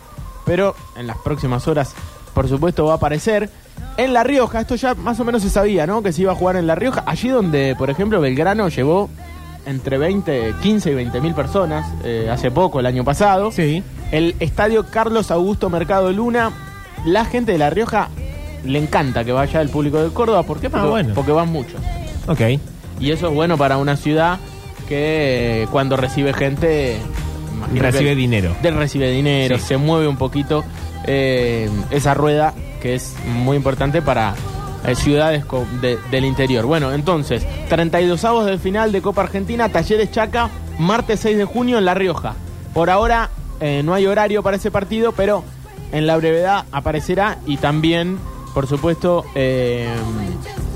pero 0.47 0.73
en 0.95 1.05
las 1.05 1.17
próximas 1.17 1.67
horas, 1.67 1.93
por 2.33 2.47
supuesto, 2.49 2.85
va 2.85 2.93
a 2.93 2.95
aparecer. 2.95 3.49
En 3.97 4.13
La 4.13 4.23
Rioja, 4.23 4.61
esto 4.61 4.75
ya 4.75 4.95
más 4.95 5.19
o 5.19 5.23
menos 5.23 5.43
se 5.43 5.51
sabía, 5.51 5.85
¿no? 5.85 6.01
Que 6.01 6.11
se 6.11 6.23
iba 6.23 6.31
a 6.31 6.35
jugar 6.35 6.55
en 6.55 6.65
La 6.65 6.73
Rioja. 6.73 7.03
Allí 7.05 7.29
donde, 7.29 7.75
por 7.77 7.91
ejemplo, 7.91 8.19
Belgrano 8.19 8.69
llevó 8.69 9.09
entre 9.67 9.97
20, 9.97 10.55
15 10.63 10.91
y 10.91 10.93
20 10.95 11.21
mil 11.21 11.33
personas 11.35 11.85
eh, 12.03 12.29
hace 12.31 12.49
poco, 12.49 12.79
el 12.79 12.85
año 12.87 13.03
pasado. 13.03 13.51
sí. 13.51 13.83
El 14.09 14.35
estadio 14.39 14.85
Carlos 14.89 15.31
Augusto 15.31 15.69
Mercado 15.69 16.11
Luna. 16.13 16.51
La 17.05 17.25
gente 17.25 17.51
de 17.51 17.57
La 17.57 17.69
Rioja 17.69 18.07
le 18.63 18.79
encanta 18.79 19.25
que 19.25 19.33
vaya 19.33 19.59
el 19.61 19.67
público 19.69 20.01
de 20.01 20.09
Córdoba. 20.13 20.43
¿Por 20.43 20.61
qué? 20.61 20.69
Porque, 20.69 20.85
Ah, 20.87 20.89
bueno. 20.89 21.13
porque 21.13 21.33
van 21.33 21.49
muchos. 21.51 21.81
Ok. 22.27 22.39
Y 23.01 23.11
eso 23.11 23.27
es 23.27 23.33
bueno 23.33 23.57
para 23.57 23.75
una 23.77 23.97
ciudad 23.97 24.39
que 24.87 25.63
eh, 25.63 25.67
cuando 25.71 25.97
recibe 25.97 26.33
gente... 26.33 26.97
imagino 27.57 27.81
Recibe 27.81 28.15
dinero. 28.15 28.55
de- 28.61 28.71
recibe 28.71 29.09
dinero, 29.11 29.57
Sí. 29.57 29.65
se 29.67 29.77
mueve 29.77 30.07
un 30.07 30.17
poquito 30.17 30.63
eh, 31.05 31.69
esa 31.91 32.13
rueda 32.13 32.53
que 32.81 32.95
es 32.95 33.15
muy 33.25 33.55
importante 33.57 34.01
para 34.01 34.33
eh, 34.85 34.95
ciudades 34.95 35.43
de- 35.81 35.97
del 36.11 36.25
interior. 36.25 36.65
Bueno, 36.65 36.93
entonces, 36.93 37.45
32 37.69 38.23
avos 38.25 38.45
del 38.45 38.59
final 38.59 38.91
de 38.91 39.01
Copa 39.01 39.21
Argentina, 39.23 39.69
Talleres 39.69 40.11
Chaca, 40.11 40.49
martes 40.79 41.19
6 41.21 41.37
de 41.37 41.45
junio 41.45 41.77
en 41.77 41.85
La 41.85 41.93
Rioja. 41.93 42.35
Por 42.73 42.89
ahora 42.89 43.29
eh, 43.59 43.81
no 43.83 43.93
hay 43.93 44.05
horario 44.05 44.43
para 44.43 44.57
ese 44.57 44.69
partido, 44.71 45.11
pero 45.13 45.43
en 45.91 46.05
la 46.07 46.15
brevedad 46.17 46.65
aparecerá 46.71 47.39
y 47.47 47.57
también, 47.57 48.17
por 48.53 48.67
supuesto, 48.67 49.25
eh, 49.33 49.87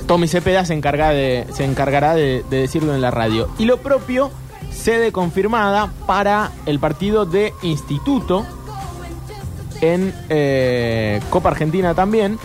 Tommy 0.07 0.27
Cepeda 0.27 0.65
se, 0.65 0.73
encarga 0.73 1.11
de, 1.11 1.45
se 1.53 1.63
encargará 1.63 2.15
de, 2.15 2.43
de 2.49 2.57
decirlo 2.57 2.95
en 2.95 3.01
la 3.01 3.11
radio. 3.11 3.49
Y 3.59 3.65
lo 3.65 3.77
propio, 3.77 4.31
sede 4.71 5.11
confirmada 5.11 5.91
para 6.07 6.51
el 6.65 6.79
partido 6.79 7.25
de 7.25 7.53
Instituto 7.61 8.45
en 9.81 10.13
eh, 10.29 11.19
Copa 11.29 11.49
Argentina 11.49 11.93
también. 11.93 12.37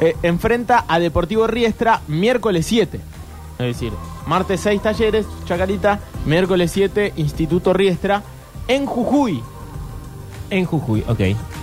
Eh, 0.00 0.16
enfrenta 0.22 0.84
a 0.88 0.98
Deportivo 0.98 1.46
Riestra 1.46 2.00
miércoles 2.08 2.66
7. 2.66 3.00
Es 3.58 3.66
decir, 3.66 3.92
martes 4.26 4.60
6 4.60 4.82
talleres, 4.82 5.26
Chacarita, 5.46 6.00
miércoles 6.26 6.70
7 6.72 7.12
Instituto 7.16 7.72
Riestra 7.72 8.22
en 8.66 8.86
Jujuy. 8.86 9.40
En 10.50 10.64
Jujuy, 10.64 11.04
ok. 11.06 11.20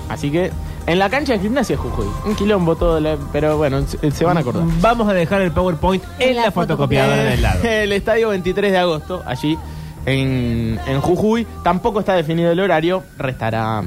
Así 0.09 0.31
que 0.31 0.51
en 0.87 0.97
la 0.99 1.09
cancha 1.09 1.33
de 1.33 1.39
gimnasia 1.39 1.77
Jujuy. 1.77 2.05
Un 2.25 2.35
quilombo 2.35 2.75
todo, 2.75 2.99
la- 2.99 3.17
pero 3.33 3.57
bueno, 3.57 3.85
se, 3.85 4.11
se 4.11 4.23
van 4.25 4.37
a 4.37 4.39
acordar. 4.39 4.63
Vamos 4.79 5.07
a 5.09 5.13
dejar 5.13 5.41
el 5.41 5.51
PowerPoint 5.51 6.03
en, 6.19 6.29
En 6.29 6.35
la, 6.37 6.43
la 6.45 6.51
fotocopiadora 6.51 7.23
del 7.23 7.41
lado. 7.41 7.59
El 7.63 7.91
estadio 7.91 8.29
23 8.29 8.71
de 8.71 8.77
agosto, 8.77 9.21
allí 9.25 9.57
en, 10.05 10.79
en 10.85 11.01
Jujuy. 11.01 11.47
Tampoco 11.63 11.99
está 11.99 12.13
definido 12.13 12.51
el 12.51 12.59
horario, 12.59 13.03
restará 13.17 13.83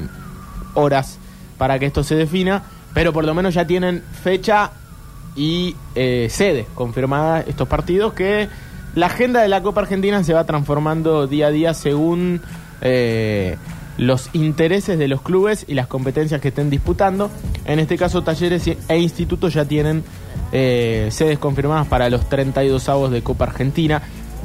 horas 0.73 1.19
para 1.57 1.79
que 1.79 1.85
esto 1.85 2.03
se 2.03 2.15
defina, 2.15 2.63
pero 2.93 3.13
por 3.13 3.25
lo 3.25 3.33
menos 3.33 3.53
ya 3.53 3.65
tienen 3.65 4.03
fecha 4.23 4.71
y 5.35 5.75
eh, 5.95 6.27
sede 6.29 6.65
confirmada 6.75 7.41
estos 7.41 7.67
partidos 7.67 8.13
que 8.13 8.47
la 8.95 9.07
agenda 9.07 9.41
de 9.41 9.49
la 9.49 9.61
Copa 9.61 9.81
Argentina 9.81 10.23
se 10.23 10.33
va 10.33 10.45
transformando 10.45 11.27
día 11.27 11.47
a 11.47 11.51
día 11.51 11.73
según 11.73 12.41
eh, 12.81 13.57
los 13.97 14.29
intereses 14.33 14.97
de 14.97 15.07
los 15.07 15.21
clubes 15.21 15.65
y 15.67 15.73
las 15.73 15.87
competencias 15.87 16.39
que 16.39 16.49
estén 16.49 16.69
disputando. 16.69 17.29
En 17.65 17.79
este 17.79 17.97
caso, 17.97 18.23
talleres 18.23 18.67
e 18.87 18.97
institutos 18.97 19.53
ya 19.53 19.65
tienen 19.65 20.03
eh, 20.51 21.09
sedes 21.11 21.39
confirmadas 21.39 21.87
para 21.87 22.09
los 22.09 22.29
32 22.29 22.87
avos 22.87 23.11
de 23.11 23.21
Copa 23.21 23.45
Argentina. 23.45 24.01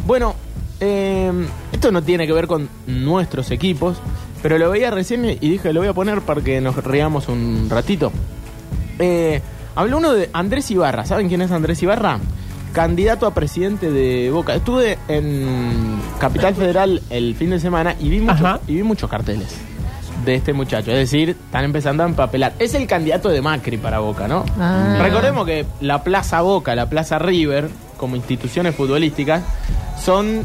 Bueno, 0.06 0.34
eh, 0.80 1.30
esto 1.72 1.92
no 1.92 2.02
tiene 2.02 2.26
que 2.26 2.32
ver 2.32 2.46
con 2.46 2.68
nuestros 2.86 3.50
equipos, 3.50 3.98
pero 4.42 4.58
lo 4.58 4.70
veía 4.70 4.90
recién 4.90 5.24
y 5.26 5.36
dije, 5.48 5.72
lo 5.72 5.80
voy 5.80 5.88
a 5.88 5.94
poner 5.94 6.20
para 6.22 6.40
que 6.40 6.60
nos 6.60 6.76
riamos 6.82 7.28
un 7.28 7.68
ratito. 7.70 8.10
Eh, 8.98 9.40
habló 9.74 9.98
uno 9.98 10.12
de 10.12 10.30
Andrés 10.32 10.70
Ibarra. 10.70 11.04
¿Saben 11.06 11.28
quién 11.28 11.42
es 11.42 11.50
Andrés 11.50 11.82
Ibarra? 11.82 12.18
Candidato 12.72 13.26
a 13.26 13.34
presidente 13.34 13.90
de 13.90 14.30
Boca. 14.30 14.54
Estuve 14.54 14.98
en 15.08 16.00
Capital 16.18 16.54
Federal 16.54 17.02
el 17.10 17.34
fin 17.34 17.50
de 17.50 17.58
semana 17.60 17.96
y 17.98 18.08
vi, 18.10 18.20
muchos- 18.20 18.40
Ajá. 18.40 18.60
y 18.68 18.76
vi 18.76 18.82
muchos 18.82 19.10
carteles 19.10 19.48
de 20.24 20.34
este 20.34 20.52
muchacho. 20.52 20.90
Es 20.92 20.98
decir, 20.98 21.30
están 21.30 21.64
empezando 21.64 22.02
a 22.04 22.06
empapelar. 22.06 22.52
Es 22.58 22.74
el 22.74 22.86
candidato 22.86 23.28
de 23.30 23.40
Macri 23.42 23.76
para 23.78 23.98
Boca, 24.00 24.28
¿no? 24.28 24.44
Ah. 24.58 24.98
Recordemos 25.02 25.44
que 25.46 25.66
la 25.80 26.04
Plaza 26.04 26.42
Boca, 26.42 26.74
la 26.76 26.88
Plaza 26.88 27.18
River, 27.18 27.68
como 27.96 28.16
instituciones 28.16 28.74
futbolísticas, 28.76 29.42
son 30.00 30.42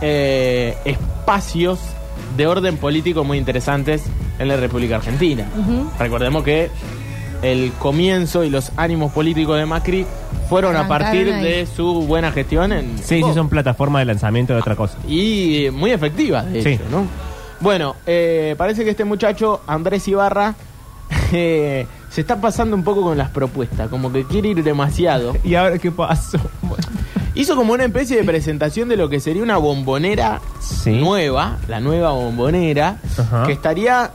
eh, 0.00 0.76
espacios 0.84 1.78
de 2.36 2.46
orden 2.46 2.76
político 2.76 3.24
muy 3.24 3.38
interesantes 3.38 4.02
en 4.38 4.48
la 4.48 4.56
República 4.56 4.96
Argentina. 4.96 5.46
Recordemos 5.98 6.42
que 6.44 6.70
el 7.42 7.72
comienzo 7.78 8.42
y 8.44 8.50
los 8.50 8.72
ánimos 8.76 9.12
políticos 9.12 9.56
de 9.58 9.66
Macri 9.66 10.06
fueron 10.48 10.76
a 10.76 10.88
partir 10.88 11.32
ahí. 11.32 11.42
de 11.42 11.66
su 11.66 12.02
buena 12.06 12.32
gestión 12.32 12.72
en 12.72 12.98
Sí, 12.98 13.22
sí, 13.22 13.32
son 13.34 13.48
plataformas 13.48 14.00
de 14.00 14.06
lanzamiento 14.06 14.52
de 14.54 14.60
otra 14.60 14.74
cosa. 14.76 14.98
y 15.08 15.66
eh, 15.66 15.70
muy 15.70 15.90
efectivas, 15.92 16.50
de 16.50 16.62
Sí. 16.62 16.68
hecho, 16.70 16.84
¿no? 16.90 17.06
Bueno, 17.60 17.96
eh, 18.06 18.54
parece 18.58 18.84
que 18.84 18.90
este 18.90 19.04
muchacho, 19.04 19.60
Andrés 19.66 20.06
Ibarra, 20.08 20.54
eh, 21.32 21.86
se 22.10 22.20
está 22.22 22.40
pasando 22.40 22.74
un 22.76 22.82
poco 22.84 23.02
con 23.02 23.18
las 23.18 23.30
propuestas, 23.30 23.88
como 23.88 24.12
que 24.12 24.24
quiere 24.24 24.48
ir 24.48 24.62
demasiado. 24.64 25.36
¿Y 25.44 25.54
ahora 25.54 25.78
qué 25.78 25.90
pasó? 25.90 26.38
Hizo 27.40 27.54
como 27.56 27.72
una 27.72 27.84
especie 27.84 28.16
de 28.16 28.24
presentación 28.24 28.88
de 28.88 28.96
lo 28.96 29.08
que 29.08 29.20
sería 29.20 29.42
una 29.42 29.56
bombonera 29.58 30.40
Sí. 30.60 30.90
nueva, 30.92 31.58
la 31.68 31.78
nueva 31.80 32.10
bombonera, 32.10 32.98
Ajá. 33.16 33.44
que 33.46 33.52
estaría, 33.52 34.10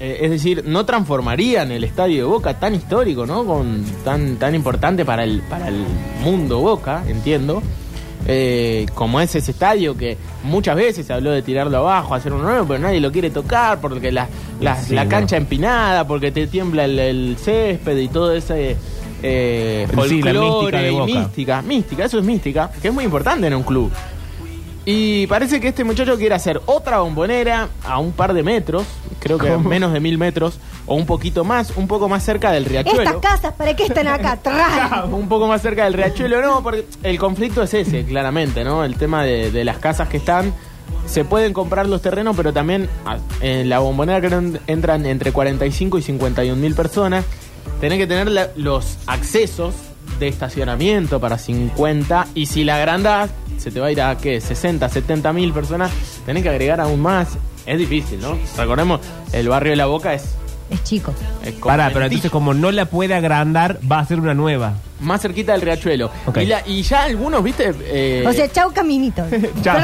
eh, 0.00 0.20
es 0.22 0.30
decir, 0.30 0.64
no 0.66 0.84
transformarían 0.86 1.70
el 1.72 1.84
estadio 1.84 2.16
de 2.16 2.24
Boca 2.24 2.58
tan 2.58 2.74
histórico, 2.74 3.26
¿no? 3.26 3.44
Con 3.44 3.84
tan 4.02 4.36
tan 4.36 4.54
importante 4.54 5.04
para 5.04 5.24
el 5.24 5.42
para 5.42 5.68
el 5.68 5.84
mundo 6.22 6.58
Boca, 6.60 7.04
entiendo. 7.06 7.62
eh, 8.26 8.86
como 8.94 9.20
es 9.20 9.34
ese 9.34 9.50
estadio 9.50 9.94
que 9.98 10.16
muchas 10.44 10.76
veces 10.76 11.06
se 11.06 11.12
habló 11.12 11.30
de 11.32 11.42
tirarlo 11.42 11.76
abajo, 11.76 12.14
hacer 12.14 12.32
uno 12.32 12.44
nuevo, 12.44 12.66
pero 12.66 12.80
nadie 12.80 12.98
lo 12.98 13.12
quiere 13.12 13.28
tocar 13.28 13.82
porque 13.82 14.10
la, 14.10 14.26
la, 14.62 14.80
Sí, 14.82 14.94
la 14.94 15.04
no. 15.04 15.10
cancha 15.10 15.36
empinada, 15.36 16.06
porque 16.06 16.32
te 16.32 16.46
tiembla 16.46 16.86
el, 16.86 16.98
el 16.98 17.36
césped 17.38 17.98
y 17.98 18.08
todo 18.08 18.32
ese 18.32 18.76
eh, 19.24 19.86
Sí, 20.08 20.22
la 20.22 20.32
mística 20.32 20.78
de 20.80 20.92
y 20.92 20.94
Boca. 20.94 21.04
mística, 21.06 21.62
mística, 21.62 22.04
eso 22.04 22.18
es 22.18 22.24
mística, 22.24 22.70
que 22.82 22.88
es 22.88 22.94
muy 22.94 23.04
importante 23.04 23.46
en 23.46 23.54
un 23.54 23.62
club. 23.62 23.90
Y 24.86 25.26
parece 25.28 25.60
que 25.60 25.68
este 25.68 25.82
muchacho 25.82 26.18
quiere 26.18 26.34
hacer 26.34 26.60
otra 26.66 26.98
bombonera 26.98 27.68
a 27.84 27.98
un 27.98 28.12
par 28.12 28.34
de 28.34 28.42
metros, 28.42 28.84
creo 29.18 29.38
que 29.38 29.48
¿Cómo? 29.48 29.66
menos 29.66 29.94
de 29.94 30.00
mil 30.00 30.18
metros, 30.18 30.58
o 30.84 30.94
un 30.94 31.06
poquito 31.06 31.42
más, 31.42 31.72
un 31.76 31.88
poco 31.88 32.06
más 32.06 32.22
cerca 32.22 32.52
del 32.52 32.66
riachuelo. 32.66 33.00
Estas 33.02 33.16
casas, 33.16 33.54
¿para 33.54 33.74
qué 33.74 33.84
están 33.84 34.08
acá 34.08 34.32
atrás? 34.44 35.04
un 35.10 35.26
poco 35.26 35.46
más 35.46 35.62
cerca 35.62 35.84
del 35.84 35.94
riachuelo, 35.94 36.42
no, 36.42 36.62
porque 36.62 36.84
el 37.02 37.18
conflicto 37.18 37.62
es 37.62 37.72
ese, 37.72 38.04
claramente, 38.04 38.62
¿no? 38.62 38.84
El 38.84 38.96
tema 38.96 39.24
de, 39.24 39.50
de 39.50 39.64
las 39.64 39.78
casas 39.78 40.08
que 40.08 40.18
están. 40.18 40.52
Se 41.06 41.24
pueden 41.24 41.52
comprar 41.54 41.86
los 41.88 42.02
terrenos, 42.02 42.36
pero 42.36 42.52
también 42.52 42.88
ah, 43.06 43.16
en 43.40 43.68
la 43.70 43.78
bombonera 43.78 44.20
creo 44.26 44.40
que 44.40 44.60
entran 44.66 45.06
entre 45.06 45.32
45 45.32 45.96
y 45.98 46.02
51 46.02 46.56
mil 46.60 46.74
personas. 46.74 47.24
Tenés 47.80 47.98
que 47.98 48.06
tener 48.06 48.30
la- 48.30 48.48
los 48.56 48.96
accesos 49.06 49.74
de 50.18 50.28
estacionamiento 50.28 51.20
para 51.20 51.38
50 51.38 52.26
y 52.34 52.46
si 52.46 52.64
la 52.64 52.76
agrandás, 52.76 53.30
se 53.58 53.70
te 53.70 53.80
va 53.80 53.86
a 53.86 53.92
ir 53.92 54.00
a 54.00 54.16
¿qué? 54.18 54.40
60, 54.40 54.88
70 54.88 55.32
mil 55.32 55.52
personas, 55.52 55.90
tenés 56.26 56.42
que 56.42 56.48
agregar 56.50 56.80
aún 56.80 57.00
más. 57.00 57.28
Es 57.66 57.78
difícil, 57.78 58.20
¿no? 58.20 58.36
Recordemos, 58.58 59.00
el 59.32 59.48
barrio 59.48 59.70
de 59.70 59.76
La 59.76 59.86
Boca 59.86 60.12
es... 60.14 60.34
Es 60.70 60.82
chico. 60.82 61.12
es 61.44 61.52
Pará, 61.54 61.90
pero 61.92 62.06
entonces 62.06 62.30
como 62.30 62.54
no 62.54 62.70
la 62.72 62.86
puede 62.86 63.14
agrandar, 63.14 63.78
va 63.90 63.98
a 64.00 64.06
ser 64.06 64.18
una 64.18 64.32
nueva. 64.34 64.74
más 65.00 65.20
cerquita 65.20 65.52
del 65.52 65.60
riachuelo. 65.60 66.10
Ok. 66.26 66.38
Y, 66.38 66.46
la- 66.46 66.62
y 66.66 66.82
ya 66.82 67.02
algunos, 67.04 67.42
viste, 67.44 67.72
Eh, 67.84 68.24
O 68.26 68.32
sea, 68.32 68.50
chau 68.50 68.72
caminito. 68.72 69.22
Chau. 69.62 69.78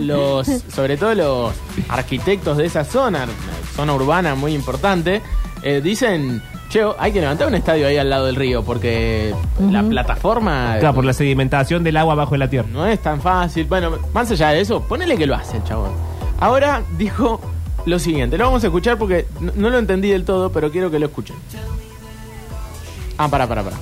Los, 0.00 0.46
sobre 0.74 0.96
todo 0.96 1.14
los 1.14 1.52
arquitectos 1.88 2.56
de 2.56 2.66
esa 2.66 2.84
zona, 2.84 3.26
zona 3.76 3.94
urbana 3.94 4.34
muy 4.34 4.54
importante, 4.54 5.20
eh, 5.62 5.80
dicen, 5.82 6.42
che, 6.70 6.82
hay 6.98 7.12
que 7.12 7.20
levantar 7.20 7.48
un 7.48 7.54
estadio 7.54 7.86
ahí 7.86 7.98
al 7.98 8.08
lado 8.08 8.26
del 8.26 8.36
río, 8.36 8.62
porque 8.62 9.34
la 9.70 9.82
plataforma 9.82 10.76
Claro, 10.80 10.94
por 10.94 11.04
la 11.04 11.12
sedimentación 11.12 11.84
del 11.84 11.96
agua 11.98 12.14
bajo 12.14 12.32
de 12.32 12.38
la 12.38 12.48
tierra. 12.48 12.68
no 12.72 12.86
es 12.86 13.00
tan 13.00 13.20
fácil. 13.20 13.66
Bueno, 13.66 13.98
más 14.14 14.30
allá 14.30 14.50
de 14.50 14.60
eso, 14.60 14.80
ponele 14.82 15.16
que 15.16 15.26
lo 15.26 15.34
hace 15.34 15.58
el 15.58 15.64
chabón. 15.64 15.90
Ahora 16.38 16.82
dijo 16.96 17.40
lo 17.86 17.98
siguiente, 17.98 18.38
lo 18.38 18.44
vamos 18.44 18.62
a 18.64 18.68
escuchar 18.68 18.96
porque 18.96 19.26
no, 19.40 19.52
no 19.54 19.68
lo 19.70 19.78
entendí 19.78 20.08
del 20.08 20.24
todo, 20.24 20.50
pero 20.50 20.70
quiero 20.70 20.90
que 20.90 20.98
lo 20.98 21.06
escuchen. 21.06 21.36
Ah, 23.18 23.28
para, 23.28 23.46
para, 23.46 23.62
para. 23.62 23.76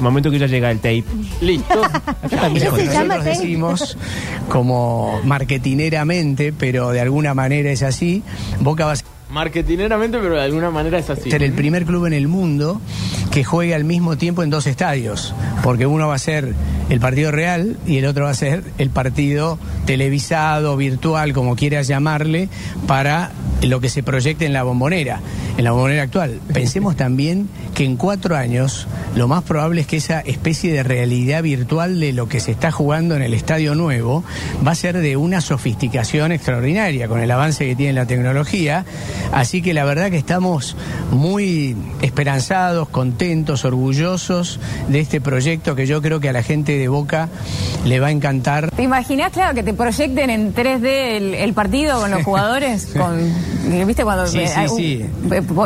Momento 0.00 0.30
que 0.30 0.38
ya 0.38 0.46
llega 0.46 0.70
el 0.70 0.78
tape. 0.78 1.02
Listo. 1.40 1.82
¿Qué 2.30 2.60
se 2.60 2.86
llama? 2.86 3.16
Nosotros 3.16 3.24
decimos 3.24 3.98
como 4.48 5.20
marketineramente, 5.24 6.52
pero 6.52 6.90
de 6.90 7.00
alguna 7.00 7.34
manera 7.34 7.70
es 7.70 7.82
así, 7.82 8.22
Boca 8.60 8.86
va 8.86 8.92
a 8.92 8.94
Marketineramente, 9.30 10.18
pero 10.18 10.36
de 10.36 10.42
alguna 10.42 10.70
manera 10.70 10.98
es 10.98 11.10
así. 11.10 11.30
ser 11.30 11.42
el 11.42 11.52
primer 11.52 11.84
club 11.84 12.06
en 12.06 12.14
el 12.14 12.28
mundo 12.28 12.80
que 13.30 13.44
juegue 13.44 13.74
al 13.74 13.84
mismo 13.84 14.16
tiempo 14.16 14.42
en 14.42 14.50
dos 14.50 14.66
estadios, 14.66 15.34
porque 15.62 15.86
uno 15.86 16.08
va 16.08 16.14
a 16.14 16.18
ser 16.18 16.54
el 16.88 17.00
partido 17.00 17.30
real 17.30 17.76
y 17.86 17.98
el 17.98 18.06
otro 18.06 18.24
va 18.24 18.30
a 18.30 18.34
ser 18.34 18.64
el 18.78 18.90
partido 18.90 19.58
televisado, 19.84 20.76
virtual, 20.76 21.32
como 21.34 21.56
quieras 21.56 21.86
llamarle, 21.88 22.48
para 22.86 23.30
lo 23.62 23.80
que 23.80 23.88
se 23.88 24.02
proyecte 24.02 24.46
en 24.46 24.52
la 24.52 24.62
bombonera, 24.62 25.20
en 25.56 25.64
la 25.64 25.72
bombonera 25.72 26.02
actual. 26.02 26.40
Pensemos 26.52 26.96
también 26.96 27.48
que 27.74 27.84
en 27.84 27.96
cuatro 27.96 28.36
años 28.36 28.86
lo 29.16 29.26
más 29.28 29.42
probable 29.42 29.80
es 29.80 29.86
que 29.86 29.96
esa 29.96 30.20
especie 30.20 30.72
de 30.72 30.82
realidad 30.82 31.42
virtual 31.42 31.98
de 31.98 32.12
lo 32.12 32.28
que 32.28 32.40
se 32.40 32.52
está 32.52 32.70
jugando 32.70 33.16
en 33.16 33.22
el 33.22 33.34
estadio 33.34 33.74
nuevo 33.74 34.22
va 34.66 34.72
a 34.72 34.74
ser 34.74 34.98
de 34.98 35.16
una 35.16 35.40
sofisticación 35.40 36.32
extraordinaria 36.32 37.08
con 37.08 37.20
el 37.20 37.30
avance 37.30 37.66
que 37.66 37.74
tiene 37.74 37.94
la 37.94 38.06
tecnología. 38.06 38.84
Así 39.32 39.62
que 39.62 39.74
la 39.74 39.84
verdad 39.84 40.10
que 40.10 40.18
estamos 40.18 40.76
muy 41.10 41.76
esperanzados, 42.02 42.88
contentos, 42.88 43.64
orgullosos 43.64 44.60
de 44.88 45.00
este 45.00 45.20
proyecto 45.20 45.74
que 45.74 45.86
yo 45.86 46.00
creo 46.02 46.20
que 46.20 46.28
a 46.28 46.32
la 46.32 46.42
gente 46.42 46.78
de 46.78 46.88
Boca 46.88 47.28
le 47.84 48.00
va 48.00 48.08
a 48.08 48.10
encantar. 48.10 48.70
¿Te 48.70 48.82
imaginas, 48.82 49.32
claro, 49.32 49.54
que 49.54 49.62
te 49.62 49.74
proyecten 49.74 50.30
en 50.30 50.54
3D 50.54 50.86
el, 50.86 51.34
el 51.34 51.52
partido 51.54 52.00
con 52.00 52.10
los 52.10 52.22
jugadores? 52.24 52.86
con, 52.86 53.32
¿Viste 53.86 54.02
cuando 54.04 54.26
Sí, 54.26 54.40
sí, 54.76 55.04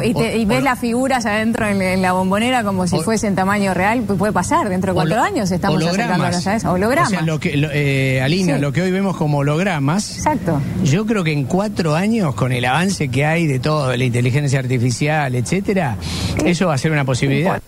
y, 0.05 0.15
te- 0.15 0.39
y 0.39 0.45
O- 0.45 0.49
ves 0.49 0.59
o- 0.59 0.63
las 0.63 0.79
figuras 0.79 1.25
adentro 1.27 1.67
en, 1.69 1.81
en 1.83 2.03
la 2.03 2.13
bombonera 2.13 2.65
como 2.65 2.87
si 2.87 2.97
O- 2.97 3.03
fuese 3.03 3.27
en 3.27 3.35
tamaño 3.35 3.75
real? 3.75 4.03
Puede 4.03 4.33
pasar, 4.33 4.69
dentro 4.69 4.93
de 4.93 4.95
cuatro 4.97 5.21
años 5.21 5.51
estamos 5.51 5.83
acercándonos 5.85 6.47
a 6.47 6.57
eso. 6.57 6.73
Hologramas. 6.73 7.09
O 7.13 7.15
sea, 7.15 7.23
lo 7.23 7.39
que, 7.39 7.57
lo- 7.57 7.69
eh, 7.73 8.21
Alina, 8.23 8.59
lo 8.59 8.73
que 8.73 8.83
hoy 8.83 8.91
vemos 8.91 9.17
como 9.17 9.39
hologramas. 9.39 10.17
Exacto. 10.17 10.61
Yo 10.85 11.07
creo 11.07 11.23
que 11.25 11.33
en 11.33 11.45
cuatro 11.45 11.95
años, 11.95 12.35
con 12.35 12.53
el 12.53 12.65
avance 12.65 13.09
que 13.09 13.25
hay 13.25 13.47
de 13.47 13.59
todo, 13.61 13.95
la 13.97 14.05
inteligencia 14.05 14.59
artificial, 14.59 15.35
etcétera, 15.35 15.97
eso 16.45 16.67
va 16.69 16.75
a 16.75 16.79
ser 16.79 16.93
una 16.93 17.05
posibilidad. 17.05 17.61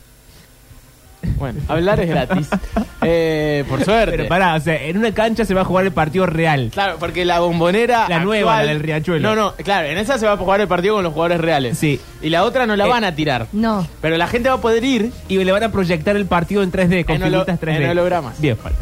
Bueno, 1.39 1.61
hablar 1.69 2.01
es 2.01 2.09
gratis. 2.09 2.49
Eh, 3.07 3.65
por 3.69 3.85
suerte. 3.85 4.17
Pero 4.17 4.29
pará, 4.31 4.55
o 4.55 4.61
sea, 4.61 4.83
en 4.83 4.97
una 4.97 5.13
cancha 5.13 5.45
se 5.45 5.53
va 5.53 5.61
a 5.61 5.65
jugar 5.67 5.85
el 5.85 5.93
partido 5.93 6.25
real. 6.25 6.71
Claro, 6.73 6.97
porque 6.99 7.27
la 7.27 7.39
bombonera. 7.41 8.07
La 8.09 8.21
nueva, 8.21 8.63
la 8.63 8.69
del 8.71 8.81
Riachuelo. 8.81 9.29
No, 9.29 9.35
no, 9.37 9.55
claro, 9.57 9.87
en 9.89 9.99
esa 9.99 10.17
se 10.17 10.25
va 10.25 10.33
a 10.33 10.37
jugar 10.39 10.63
el 10.63 10.69
partido 10.69 10.95
con 10.95 11.05
los 11.05 11.13
jugadores 11.13 11.39
reales. 11.39 11.77
Sí. 11.77 12.01
Y 12.23 12.31
la 12.31 12.45
otra 12.45 12.65
no 12.65 12.77
la 12.77 12.87
Eh, 12.87 12.89
van 12.89 13.05
a 13.05 13.15
tirar. 13.15 13.47
No. 13.53 13.87
Pero 14.01 14.17
la 14.17 14.27
gente 14.27 14.49
va 14.49 14.55
a 14.55 14.61
poder 14.63 14.83
ir. 14.85 15.13
Y 15.29 15.37
le 15.45 15.53
van 15.53 15.65
a 15.65 15.69
proyectar 15.71 16.17
el 16.17 16.25
partido 16.25 16.63
en 16.63 16.73
3D, 16.73 17.05
con 17.05 17.17
En 17.17 17.23
figuritas 17.25 17.61
3D. 17.61 17.83
en 17.83 17.91
hologramas. 17.91 18.41
Bien, 18.41 18.57
Juan. 18.57 18.73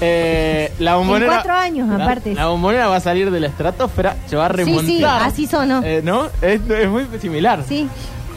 Eh, 0.00 0.72
la 0.78 0.94
bombonera. 0.96 1.32
cuatro 1.34 1.52
años, 1.52 1.90
aparte. 1.90 2.34
La, 2.34 2.46
bombonera 2.46 2.86
va 2.88 2.96
a 2.96 3.00
salir 3.00 3.30
de 3.30 3.40
la 3.40 3.48
estratosfera, 3.48 4.16
se 4.26 4.36
va 4.36 4.46
a 4.46 4.50
Sí, 4.50 4.56
remontar. 4.56 4.86
sí, 4.86 5.04
así 5.04 5.46
sonó. 5.46 5.82
Eh, 5.84 6.00
¿No? 6.02 6.28
Es, 6.40 6.60
es 6.70 6.88
muy 6.88 7.04
similar. 7.20 7.62
Sí. 7.68 7.86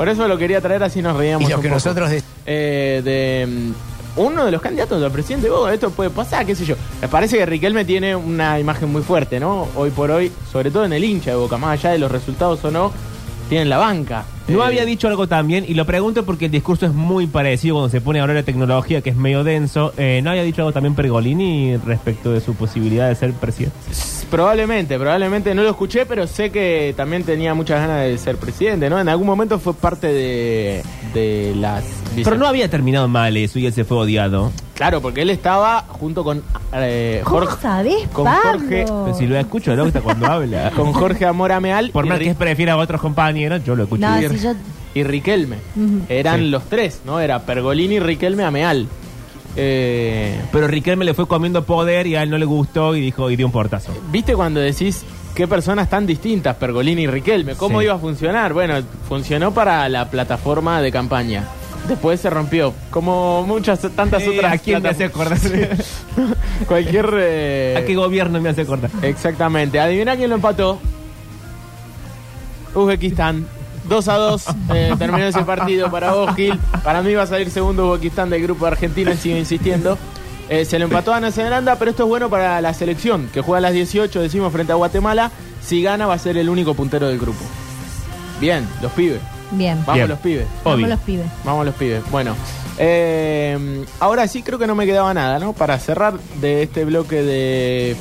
Por 0.02 0.10
eso 0.10 0.28
lo 0.28 0.36
quería 0.36 0.60
traer 0.62 0.82
así 0.82 1.00
nos 1.00 1.16
reíamos. 1.16 1.48
Y 1.48 1.52
lo 1.52 1.58
un 1.58 1.62
que 1.62 1.68
poco. 1.68 1.76
nosotros 1.76 2.10
de- 2.10 2.24
Eh, 2.48 3.02
de 3.04 3.46
mm, 3.46 4.20
uno 4.20 4.46
de 4.46 4.50
los 4.52 4.60
candidatos 4.60 5.04
al 5.04 5.12
presidente 5.12 5.46
de 5.46 5.54
Boca, 5.54 5.72
esto 5.72 5.92
puede 5.92 6.10
pasar, 6.10 6.44
qué 6.44 6.56
sé 6.56 6.66
yo. 6.66 6.76
Me 7.00 7.08
parece 7.08 7.38
que 7.38 7.46
Riquelme 7.46 7.86
tiene 7.86 8.16
una 8.16 8.60
imagen 8.60 8.92
muy 8.92 9.04
fuerte, 9.04 9.40
¿no? 9.40 9.68
Hoy 9.76 9.92
por 9.92 10.10
hoy, 10.10 10.32
sobre 10.52 10.72
todo 10.72 10.86
en 10.86 10.94
el 10.94 11.04
hincha 11.04 11.30
de 11.30 11.36
Boca, 11.38 11.58
más 11.58 11.74
allá 11.80 11.92
de 11.92 12.00
los 12.00 12.12
resultados 12.12 12.66
o 12.66 12.72
no, 12.72 12.92
tienen 13.48 13.70
la 13.70 13.78
banca. 13.78 14.26
No 14.52 14.64
Eh, 14.64 14.68
había 14.68 14.86
dicho 14.86 15.08
algo 15.08 15.28
también, 15.28 15.66
y 15.68 15.74
lo 15.74 15.86
pregunto 15.86 16.24
porque 16.26 16.46
el 16.46 16.52
discurso 16.52 16.86
es 16.86 16.94
muy 16.94 17.28
parecido 17.28 17.76
cuando 17.76 17.90
se 17.90 18.02
pone 18.02 18.20
a 18.20 18.24
hablar 18.24 18.38
de 18.38 18.44
tecnología, 18.44 19.02
que 19.02 19.10
es 19.12 19.16
medio 19.16 19.44
denso. 19.44 19.94
Eh, 19.98 20.22
¿No 20.24 20.30
había 20.32 20.44
dicho 20.44 20.62
algo 20.62 20.72
también 20.72 20.96
Pergolini 20.96 21.78
respecto 21.78 22.32
de 22.32 22.42
su 22.42 22.54
posibilidad 22.56 23.08
de 23.10 23.16
ser 23.16 23.34
presidente? 23.34 23.76
Probablemente, 24.30 24.98
probablemente 24.98 25.54
no 25.54 25.62
lo 25.64 25.70
escuché, 25.72 26.06
pero 26.06 26.26
sé 26.26 26.52
que 26.52 26.94
también 26.96 27.24
tenía 27.24 27.54
muchas 27.54 27.80
ganas 27.82 28.04
de 28.06 28.18
ser 28.18 28.38
presidente, 28.38 28.90
¿no? 28.90 29.00
En 29.00 29.10
algún 29.10 29.28
momento 29.28 29.60
fue 29.60 29.74
parte 29.74 30.08
de, 30.08 30.82
de 31.14 31.54
las... 31.58 31.84
Pero 32.16 32.38
no 32.38 32.48
había 32.48 32.70
terminado 32.70 33.08
mal 33.10 33.36
eso 33.36 33.60
y 33.60 33.66
él 33.66 33.74
se 33.74 33.84
fue 33.84 33.98
odiado. 33.98 34.52
Claro, 34.76 35.00
porque 35.02 35.22
él 35.22 35.30
estaba 35.30 35.82
junto 35.88 36.24
con 36.24 36.42
eh, 36.74 37.22
¿Cómo 37.24 37.40
Jorge... 37.42 37.62
sabés, 37.62 38.08
con 38.14 38.24
Pablo? 38.26 38.42
Jorge- 38.62 38.86
Pero 38.88 39.14
si 39.16 39.28
lo 39.28 39.38
escucho, 39.38 39.76
¿no? 39.76 39.86
Está 39.86 40.02
cuando 40.02 40.26
habla. 40.26 40.72
Con 40.76 40.92
Jorge 40.94 41.26
Amor 41.26 41.52
Ameal 41.52 41.92
Por 41.92 42.08
más 42.08 42.18
que 42.20 42.34
prefiera 42.34 42.74
a 42.74 42.78
otros 42.78 43.00
compañeros, 43.00 43.62
yo 43.64 43.76
lo 43.76 43.84
escucho. 43.84 44.02
No, 44.02 44.16
y 44.94 45.04
Riquelme. 45.04 45.58
Eran 46.10 46.40
Sí. 46.42 46.48
los 46.50 46.64
tres, 46.70 47.02
¿no? 47.06 47.20
Era 47.20 47.40
Pergolini, 47.46 48.00
Riquelme, 48.00 48.44
Ameal. 48.44 48.88
Eh, 49.56 50.40
Pero 50.52 50.68
Riquelme 50.68 51.04
le 51.06 51.14
fue 51.14 51.28
comiendo 51.28 51.64
poder 51.66 52.08
y 52.08 52.16
a 52.16 52.24
él 52.24 52.30
no 52.30 52.38
le 52.38 52.46
gustó 52.46 52.96
y 52.96 53.02
dijo 53.02 53.30
y 53.30 53.36
dio 53.36 53.46
un 53.46 53.52
portazo. 53.52 53.92
¿Viste 54.12 54.34
cuando 54.36 54.60
decís 54.62 55.04
qué 55.36 55.48
personas 55.48 55.90
tan 55.90 56.06
distintas, 56.08 56.56
Pergolini 56.56 57.04
y 57.04 57.08
Riquelme? 57.08 57.56
¿Cómo 57.56 57.80
Sí. 57.80 57.86
iba 57.86 57.96
a 57.96 58.00
funcionar? 58.00 58.54
Bueno, 58.54 58.76
funcionó 59.10 59.54
para 59.54 59.88
la 59.90 60.10
plataforma 60.10 60.82
de 60.82 60.92
campaña. 60.92 61.46
Después 61.88 62.22
se 62.22 62.30
rompió, 62.30 62.74
como 62.92 63.44
muchas, 63.46 63.80
tantas 63.96 64.22
Eh, 64.24 64.30
otras. 64.30 64.54
¿A 64.54 64.58
quién 64.60 64.82
me 64.84 64.90
hace 64.90 65.06
acordar? 65.06 65.38
Cualquier. 66.68 67.10
eh, 67.18 67.76
¿A 67.78 67.86
qué 67.86 67.96
gobierno 67.96 68.40
me 68.40 68.50
hace 68.50 68.62
acordar? 68.62 68.92
Exactamente. 69.02 69.80
Adivina 69.80 70.16
quién 70.16 70.30
lo 70.30 70.36
empató. 70.36 70.80
Uzbekistán. 72.76 73.46
2 73.88 74.08
a 74.08 74.14
2 74.16 74.46
eh, 74.74 74.96
terminó 74.98 75.26
ese 75.26 75.44
partido 75.44 75.90
para 75.92 76.14
vos, 76.14 76.36
Gil. 76.36 76.60
Para 76.84 77.02
mí 77.02 77.14
va 77.14 77.24
a 77.24 77.28
salir 77.28 77.50
segundo 77.50 77.92
Uzbekistán 77.92 78.30
del 78.30 78.44
grupo 78.44 78.66
de 78.66 78.72
Argentina, 78.72 79.16
sigo 79.16 79.38
insistiendo. 79.38 79.98
Eh, 80.50 80.66
se 80.66 80.78
lo 80.80 80.86
empató 80.86 81.14
a 81.14 81.20
Nueva 81.20 81.34
Zelanda, 81.34 81.78
pero 81.78 81.92
esto 81.92 82.04
es 82.04 82.10
bueno 82.10 82.30
para 82.30 82.60
la 82.62 82.74
selección, 82.74 83.30
que 83.34 83.42
juega 83.42 83.60
a 83.60 83.62
las 83.62 83.74
18, 83.74 84.22
decimos, 84.22 84.52
frente 84.52 84.72
a 84.74 84.76
Guatemala. 84.76 85.32
Si 85.64 85.82
gana, 85.82 86.08
va 86.08 86.16
a 86.16 86.20
ser 86.20 86.38
el 86.38 86.50
único 86.50 86.74
puntero 86.74 87.08
del 87.08 87.20
grupo. 87.20 87.40
Bien, 88.40 88.68
los 88.82 88.92
pibes. 88.92 89.22
Bien. 89.52 89.78
Vamos 89.80 89.96
Bien. 89.96 90.10
los 90.10 90.20
pibes. 90.20 90.48
Vamos 90.64 90.78
Obvio. 90.78 90.88
los 90.88 91.00
pibes. 91.00 91.26
Vamos 91.46 91.66
los 91.66 91.76
pibes. 91.76 92.12
Bueno, 92.12 92.36
eh, 92.78 93.86
ahora 94.00 94.28
sí 94.28 94.44
creo 94.44 94.58
que 94.58 94.68
no 94.68 94.76
me 94.76 94.86
quedaba 94.86 95.14
nada, 95.14 95.40
¿no? 95.40 95.54
Para 95.54 95.78
cerrar 95.80 96.16
de 96.40 96.64
este 96.64 96.86
bloque 96.86 97.22
de. 97.22 97.96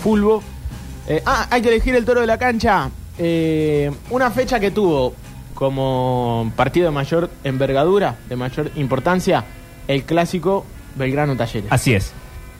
Eh, 1.06 1.22
ah, 1.26 1.46
hay 1.50 1.60
que 1.62 1.68
elegir 1.68 1.94
el 1.94 2.04
toro 2.04 2.20
de 2.20 2.26
la 2.26 2.38
cancha. 2.38 2.90
Eh, 3.18 3.90
una 4.10 4.30
fecha 4.30 4.58
que 4.58 4.70
tuvo 4.70 5.14
como 5.60 6.50
partido 6.56 6.86
de 6.86 6.90
mayor 6.90 7.28
envergadura, 7.44 8.16
de 8.30 8.34
mayor 8.34 8.70
importancia, 8.76 9.44
el 9.88 10.04
clásico 10.04 10.64
Belgrano 10.96 11.36
Talleres. 11.36 11.70
Así 11.70 11.92
es. 11.92 12.14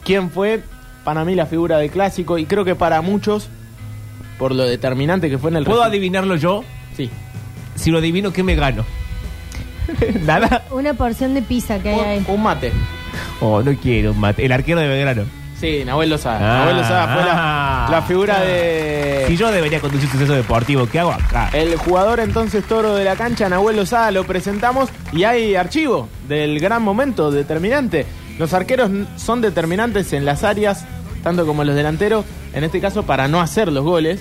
¿Quién 0.05 0.31
fue 0.31 0.63
para 1.03 1.25
mí 1.25 1.35
la 1.35 1.47
figura 1.47 1.79
del 1.79 1.91
clásico 1.91 2.37
y 2.37 2.45
creo 2.45 2.63
que 2.63 2.75
para 2.75 3.01
muchos, 3.01 3.49
por 4.39 4.55
lo 4.55 4.65
determinante 4.65 5.31
que 5.31 5.39
fue 5.39 5.51
en 5.51 5.57
el 5.57 5.65
¿Puedo 5.65 5.83
adivinarlo 5.83 6.37
yo? 6.37 6.63
Sí. 6.95 7.09
Si 7.75 7.91
lo 7.91 8.01
adivino, 8.01 8.35
¿qué 8.35 8.43
me 8.43 8.55
gano? 8.55 8.85
Nada. 10.27 10.67
Una 10.71 10.93
porción 10.93 11.33
de 11.33 11.41
pizza 11.41 11.79
que 11.79 11.89
hay 11.89 12.01
ahí. 12.01 12.25
Un 12.29 12.43
mate. 12.43 12.71
Oh, 13.41 13.63
no 13.63 13.75
quiero 13.77 14.11
un 14.11 14.21
mate. 14.21 14.45
El 14.45 14.53
arquero 14.53 14.79
de 14.79 14.89
Belgrano. 14.89 15.23
Sí, 15.61 15.83
Nahuel 15.85 16.09
Lozada. 16.09 16.39
Ah, 16.39 16.59
Nahuel 16.61 16.77
Lozada 16.79 17.15
fue 17.15 17.23
la, 17.23 17.33
ah, 17.35 17.89
la 17.91 18.03
figura 18.03 18.41
de... 18.41 19.25
Si 19.29 19.37
yo 19.37 19.53
debería 19.53 19.79
conducir 19.79 20.09
suceso 20.09 20.33
deportivo, 20.33 20.87
¿qué 20.87 21.01
hago 21.01 21.13
acá? 21.13 21.51
El 21.53 21.77
jugador 21.77 22.21
entonces 22.21 22.65
toro 22.65 22.95
de 22.95 23.05
la 23.05 23.15
cancha, 23.15 23.47
Nahuel 23.51 23.77
Lozada, 23.77 24.11
lo 24.11 24.25
presentamos 24.25 24.89
y 25.13 25.25
hay 25.25 25.57
archivo 25.57 26.09
del 26.27 26.61
gran 26.61 26.83
momento 26.83 27.31
determinante. 27.31 28.07
Los 28.39 28.55
arqueros 28.55 28.91
son 29.17 29.43
determinantes 29.43 30.15
en 30.15 30.25
las 30.25 30.45
áreas, 30.45 30.87
tanto 31.23 31.45
como 31.45 31.63
los 31.63 31.77
delanteros, 31.77 32.25
en 32.55 32.65
este 32.65 32.81
caso 32.81 33.03
para 33.03 33.29
no 33.29 33.43
hacer 33.43 33.71
los 33.71 33.85
goles, 33.85 34.19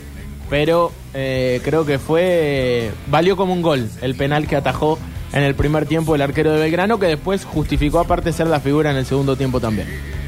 pero 0.49 0.91
eh, 1.13 1.62
creo 1.63 1.86
que 1.86 1.99
fue. 1.99 2.91
valió 3.08 3.38
como 3.38 3.54
un 3.54 3.62
gol 3.62 3.89
el 4.02 4.15
penal 4.15 4.45
que 4.45 4.58
atajó 4.58 4.99
en 5.32 5.43
el 5.43 5.56
primer 5.56 5.86
tiempo 5.86 6.15
el 6.15 6.21
arquero 6.21 6.52
de 6.52 6.60
Belgrano, 6.60 6.99
que 6.99 7.06
después 7.06 7.45
justificó 7.45 7.99
aparte 7.99 8.34
ser 8.34 8.47
la 8.47 8.60
figura 8.60 8.91
en 8.91 8.97
el 8.97 9.06
segundo 9.06 9.38
tiempo 9.38 9.62
también. 9.62 10.18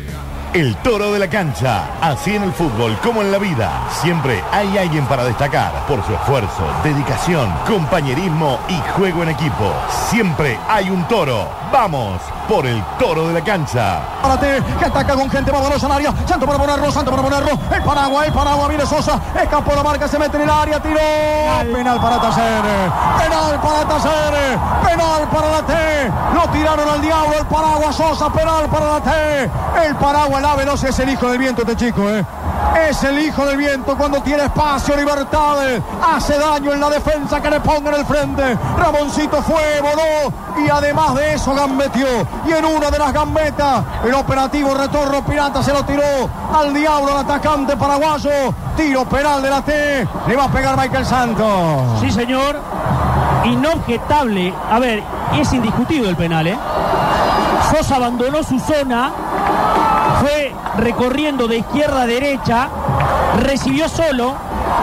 El 0.53 0.75
toro 0.77 1.13
de 1.13 1.19
la 1.19 1.29
cancha. 1.29 1.85
Así 2.01 2.35
en 2.35 2.43
el 2.43 2.51
fútbol 2.51 2.97
como 3.01 3.21
en 3.21 3.31
la 3.31 3.37
vida. 3.37 3.71
Siempre 4.01 4.43
hay 4.51 4.77
alguien 4.77 5.05
para 5.05 5.23
destacar 5.23 5.71
por 5.87 6.05
su 6.05 6.13
esfuerzo, 6.13 6.63
dedicación, 6.83 7.49
compañerismo 7.65 8.59
y 8.67 8.77
juego 8.97 9.23
en 9.23 9.29
equipo. 9.29 9.71
Siempre 10.09 10.59
hay 10.67 10.89
un 10.89 11.07
toro. 11.07 11.47
Vamos 11.71 12.19
por 12.49 12.65
el 12.65 12.83
toro 12.99 13.29
de 13.29 13.35
la 13.35 13.41
cancha. 13.41 14.01
Párate, 14.21 14.61
que 14.77 14.85
ataca 14.85 15.13
con 15.13 15.29
gente 15.29 15.53
poderosa 15.53 15.85
al 15.85 15.93
área. 15.93 16.13
Santo 16.27 16.45
para 16.45 16.59
ponerlo, 16.59 16.91
Santo 16.91 17.11
para 17.11 17.23
ponerlo. 17.23 17.51
El 17.73 17.81
Paraguay, 17.83 18.27
el 18.27 18.33
Paraguay, 18.33 18.67
viene 18.67 18.85
Sosa. 18.85 19.21
Escapó 19.41 19.73
la 19.73 19.83
marca, 19.83 20.05
se 20.09 20.19
mete 20.19 20.35
en 20.35 20.43
el 20.43 20.49
área, 20.49 20.81
tiró. 20.81 20.99
Penal 21.73 22.01
para 22.01 22.19
Tacer. 22.19 22.61
Penal 23.23 23.61
para 23.61 23.87
Tacer. 23.87 24.59
Penal 24.83 25.29
para 25.31 25.49
la 25.49 25.61
T. 25.61 25.73
Lo 26.33 26.49
tiraron 26.49 26.89
al 26.89 27.01
diablo 27.01 27.37
el 27.39 27.45
Paraguay, 27.45 27.93
Sosa. 27.93 28.29
Penal 28.33 28.65
para 28.65 28.85
la 28.85 28.99
T. 28.99 29.49
El 29.85 29.95
Paraguay, 29.95 30.40
la 30.41 30.55
veloz 30.55 30.83
es 30.83 30.97
el 30.99 31.09
hijo 31.09 31.29
del 31.29 31.37
viento, 31.37 31.61
este 31.61 31.75
chico, 31.75 32.09
¿eh? 32.09 32.25
Es 32.89 33.03
el 33.03 33.19
hijo 33.19 33.45
del 33.45 33.57
viento 33.57 33.95
cuando 33.97 34.21
tiene 34.21 34.43
espacio, 34.43 34.95
libertades. 34.95 35.81
Hace 36.15 36.37
daño 36.37 36.71
en 36.71 36.79
la 36.79 36.89
defensa 36.89 37.41
que 37.41 37.49
le 37.49 37.59
ponga 37.59 37.89
en 37.91 37.95
el 37.97 38.05
frente. 38.05 38.57
Ramoncito 38.77 39.41
fue, 39.41 39.81
voló 39.81 40.33
y 40.57 40.69
además 40.69 41.15
de 41.15 41.33
eso 41.33 41.53
gambeteó. 41.53 42.25
Y 42.47 42.51
en 42.53 42.65
una 42.65 42.89
de 42.89 42.97
las 42.97 43.13
gambetas, 43.13 43.83
el 44.05 44.13
operativo 44.13 44.73
retorno 44.73 45.23
pirata 45.23 45.61
se 45.61 45.73
lo 45.73 45.83
tiró 45.83 46.29
al 46.53 46.73
diablo, 46.73 47.11
al 47.11 47.25
atacante 47.25 47.75
paraguayo. 47.75 48.31
Tiro 48.77 49.05
penal 49.05 49.41
de 49.41 49.49
la 49.49 49.61
T. 49.61 50.07
Le 50.27 50.35
va 50.35 50.45
a 50.45 50.51
pegar 50.51 50.77
Michael 50.77 51.05
Santos. 51.05 51.99
Sí, 51.99 52.09
señor. 52.09 52.59
Inobjetable. 53.43 54.53
A 54.71 54.79
ver, 54.79 55.03
es 55.33 55.51
indiscutible 55.51 56.09
el 56.09 56.15
penal, 56.15 56.47
¿eh? 56.47 56.57
Sosa 57.71 57.95
abandonó 57.95 58.43
su 58.43 58.59
zona, 58.59 59.11
fue 60.21 60.53
recorriendo 60.77 61.47
de 61.47 61.57
izquierda 61.57 62.03
a 62.03 62.05
derecha, 62.05 62.69
recibió 63.39 63.89
solo, 63.89 64.35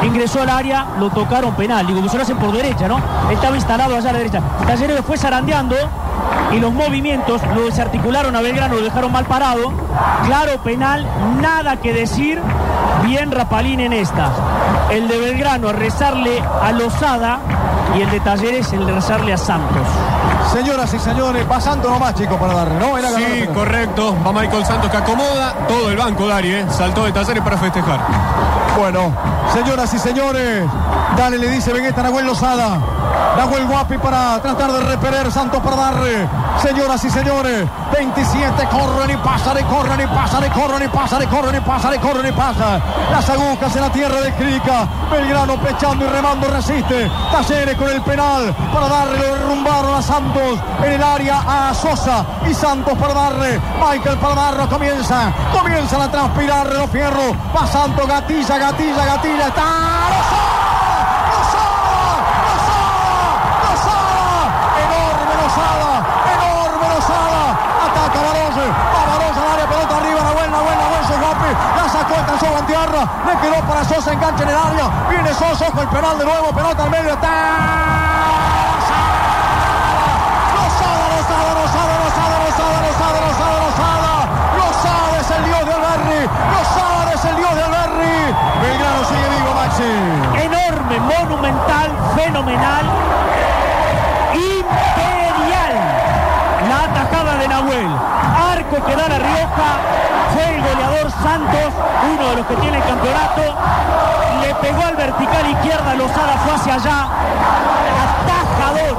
ingresó 0.03 0.43
al 0.43 0.51
área, 0.51 0.87
lo 0.99 1.11
tocaron 1.11 1.55
penal. 1.55 1.87
Digo, 1.87 2.03
que 2.03 2.09
se 2.09 2.17
lo 2.17 2.25
hacen 2.25 2.39
por 2.39 2.53
derecha, 2.53 2.89
¿no? 2.89 3.01
Estaba 3.31 3.55
instalado 3.55 3.97
allá 3.97 4.11
a 4.11 4.13
la 4.13 4.19
derecha. 4.19 4.43
Talleres 4.67 5.01
fue 5.07 5.17
zarandeando 5.17 5.77
y 6.53 6.59
los 6.59 6.73
movimientos 6.73 7.41
lo 7.55 7.67
desarticularon 7.67 8.35
a 8.35 8.41
Belgrano, 8.41 8.75
lo 8.75 8.83
dejaron 8.83 9.13
mal 9.13 9.27
parado. 9.27 9.73
Claro, 10.27 10.59
penal, 10.65 11.07
nada 11.41 11.77
que 11.77 11.93
decir. 11.93 12.41
Bien 13.05 13.31
Rapalín 13.31 13.79
en 13.79 13.93
esta. 13.93 14.33
El 14.91 15.07
de 15.07 15.19
Belgrano, 15.19 15.73
rezarle 15.73 16.43
a 16.63 16.73
Lozada 16.73 17.39
y 17.97 18.03
el 18.03 18.11
de 18.11 18.19
Talleres, 18.21 18.73
el 18.73 18.89
rezarle 18.93 19.33
a 19.33 19.39
Santos. 19.39 19.87
Señoras 20.53 20.93
y 20.95 20.99
señores, 20.99 21.45
pasando 21.45 21.91
nomás, 21.91 22.15
chicos, 22.15 22.39
para 22.39 22.55
darle, 22.55 22.79
¿no? 22.79 22.97
Era 22.97 23.11
Sí, 23.11 23.47
correcto. 23.55 24.17
Va 24.27 24.33
Michael 24.33 24.65
Santos 24.65 24.91
que 24.91 24.97
acomoda 24.97 25.55
todo 25.69 25.91
el 25.91 25.97
banco, 25.97 26.27
Dari, 26.27 26.53
¿eh? 26.53 26.67
Saltó 26.71 27.05
de 27.05 27.13
talleres 27.13 27.43
para 27.43 27.59
festejar. 27.59 28.01
Bueno, 28.79 29.13
señoras 29.53 29.93
y 29.93 29.99
señores, 29.99 30.65
dale, 31.17 31.39
le 31.39 31.51
dice 31.51 31.73
Vegueta 31.73 32.03
Nahuel 32.03 32.27
Lozada. 32.27 32.79
Nahuel 33.37 33.67
Guapi 33.67 33.99
para 33.99 34.41
tratar 34.41 34.73
de 34.73 34.81
repeler 34.81 35.31
Santos 35.31 35.61
para 35.63 35.77
darle. 35.77 36.29
Señoras 36.61 37.05
y 37.05 37.11
señores, 37.11 37.69
27 37.93 38.69
corren 38.69 39.11
y 39.11 39.17
pasan 39.19 39.59
y 39.59 39.63
corren 39.63 40.01
y 40.01 40.07
pasan 40.07 40.45
y 40.45 40.51
corren 40.51 40.83
y 40.83 40.89
pasan 40.89 41.23
y 41.23 41.27
corren 41.27 41.55
y 41.55 41.61
pasan 41.61 41.95
y 41.95 41.99
corren 41.99 42.27
y 42.27 42.33
pasan. 42.33 42.83
Las 43.11 43.29
agujas 43.31 43.75
en 43.77 43.83
la 43.83 43.91
tierra 43.91 44.21
de 44.21 44.33
Crica. 44.35 44.89
Belgrano 45.11 45.57
pechando 45.61 46.05
y 46.05 46.09
remando 46.09 46.49
resiste. 46.49 47.11
Talleres 47.31 47.77
con 47.77 47.89
el 47.89 48.03
penal 48.03 48.55
para 48.73 48.89
darle, 48.89 49.19
lo 49.19 49.35
derrumbaron 49.35 49.95
a 49.95 50.03
Santos 50.03 50.59
en 50.85 50.93
el 50.93 51.03
área 51.03 51.43
a 51.47 51.75
Sosa 51.75 52.25
y 52.49 52.55
Santos 52.55 52.99
para 52.99 53.15
darle. 53.15 53.61
Michael 53.81 54.19
darle, 54.21 54.67
comienza, 54.67 55.33
comienzan 55.53 56.03
a 56.03 56.11
transpirar 56.11 56.67
los 56.73 56.91
fierros. 56.91 57.35
Va 57.57 57.67
Santos, 57.67 58.07
gatilla, 58.07 58.59
gatilla, 58.59 59.05
gatilla. 59.05 59.47
Está 59.49 60.58
La 71.99 72.05
cola 72.07 72.25
cansó 72.27 72.47
en 72.57 72.67
tierra, 72.67 73.09
le 73.27 73.35
tiró 73.43 73.61
para 73.67 73.83
Sosa, 73.85 74.13
engancha 74.13 74.45
en 74.45 74.51
el 74.51 74.55
área, 74.55 74.89
viene 75.11 75.35
Sosa, 75.35 75.67
con 75.73 75.81
el 75.81 75.89
penal 75.89 76.17
de 76.17 76.25
nuevo, 76.27 76.53
penalta 76.55 76.85
al 76.85 76.91
medio, 76.91 77.19
¡Ten! 77.19 77.29
¡Losada, 80.55 81.05
Rosada 81.19 81.55
losada, 81.59 81.95
losada, 81.99 82.79
losada, 82.87 83.19
losada, 83.27 83.59
losada! 83.67 84.15
¡Losada 84.59 85.19
es 85.21 85.31
el 85.31 85.45
Dios 85.45 85.67
de 85.67 85.73
Alberri! 85.75 86.23
¡Losada 86.55 87.11
es 87.15 87.25
el 87.25 87.37
Dios 87.37 87.55
de 87.57 87.63
Alberri! 87.65 88.19
¡Velgrano 88.63 89.03
sigue 89.11 89.29
vivo 89.35 89.51
Maxi! 89.59 89.95
Enorme, 90.47 90.97
monumental, 91.01 91.89
fenomenal, 92.15 92.87
imperial, 94.35 95.75
la 96.69 96.79
atajada 96.85 97.35
de 97.39 97.49
Nahuel, 97.49 97.91
arco 98.55 98.87
que 98.87 98.95
da 98.95 99.09
la 99.09 99.19
Rioja. 99.19 100.08
Fue 100.39 100.55
el 100.55 100.63
goleador 100.63 101.11
Santos, 101.11 101.75
uno 102.15 102.29
de 102.31 102.37
los 102.37 102.47
que 102.47 102.55
tiene 102.59 102.77
el 102.77 102.85
campeonato. 102.85 103.43
Le 104.41 104.55
pegó 104.55 104.83
al 104.85 104.95
vertical 104.95 105.51
izquierda, 105.51 105.95
Lozada 105.95 106.37
fue 106.45 106.55
hacia 106.55 106.75
allá. 106.75 107.09
Atajador 108.23 108.97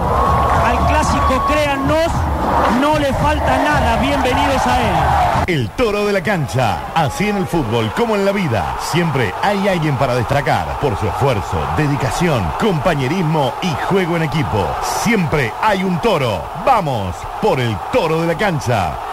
al 0.67 0.88
clásico, 0.88 1.45
créannos, 1.47 2.12
no 2.82 2.99
le 2.99 3.13
falta 3.13 3.58
nada. 3.60 3.95
Bienvenidos 4.02 4.67
a 4.67 4.80
él. 4.82 4.95
El 5.47 5.69
toro 5.69 6.06
de 6.06 6.12
la 6.12 6.21
cancha. 6.21 6.80
Así 6.93 7.30
en 7.30 7.38
el 7.38 7.47
fútbol 7.47 7.89
como 7.95 8.17
en 8.17 8.25
la 8.25 8.34
vida. 8.34 8.75
Siempre 8.82 9.34
hay 9.41 9.69
alguien 9.69 9.95
para 9.95 10.15
destacar 10.15 10.78
por 10.82 10.99
su 10.99 11.08
esfuerzo, 11.08 11.58
dedicación, 11.78 12.52
compañerismo 12.60 13.54
y 13.62 13.73
juego 13.88 14.17
en 14.17 14.23
equipo. 14.23 14.67
Siempre 14.84 15.54
hay 15.62 15.86
un 15.86 15.99
toro. 16.02 16.43
Vamos 16.65 17.15
por 17.41 17.62
el 17.62 17.78
toro 17.93 18.19
de 18.19 18.28
la 18.28 18.38
cancha. 18.38 19.09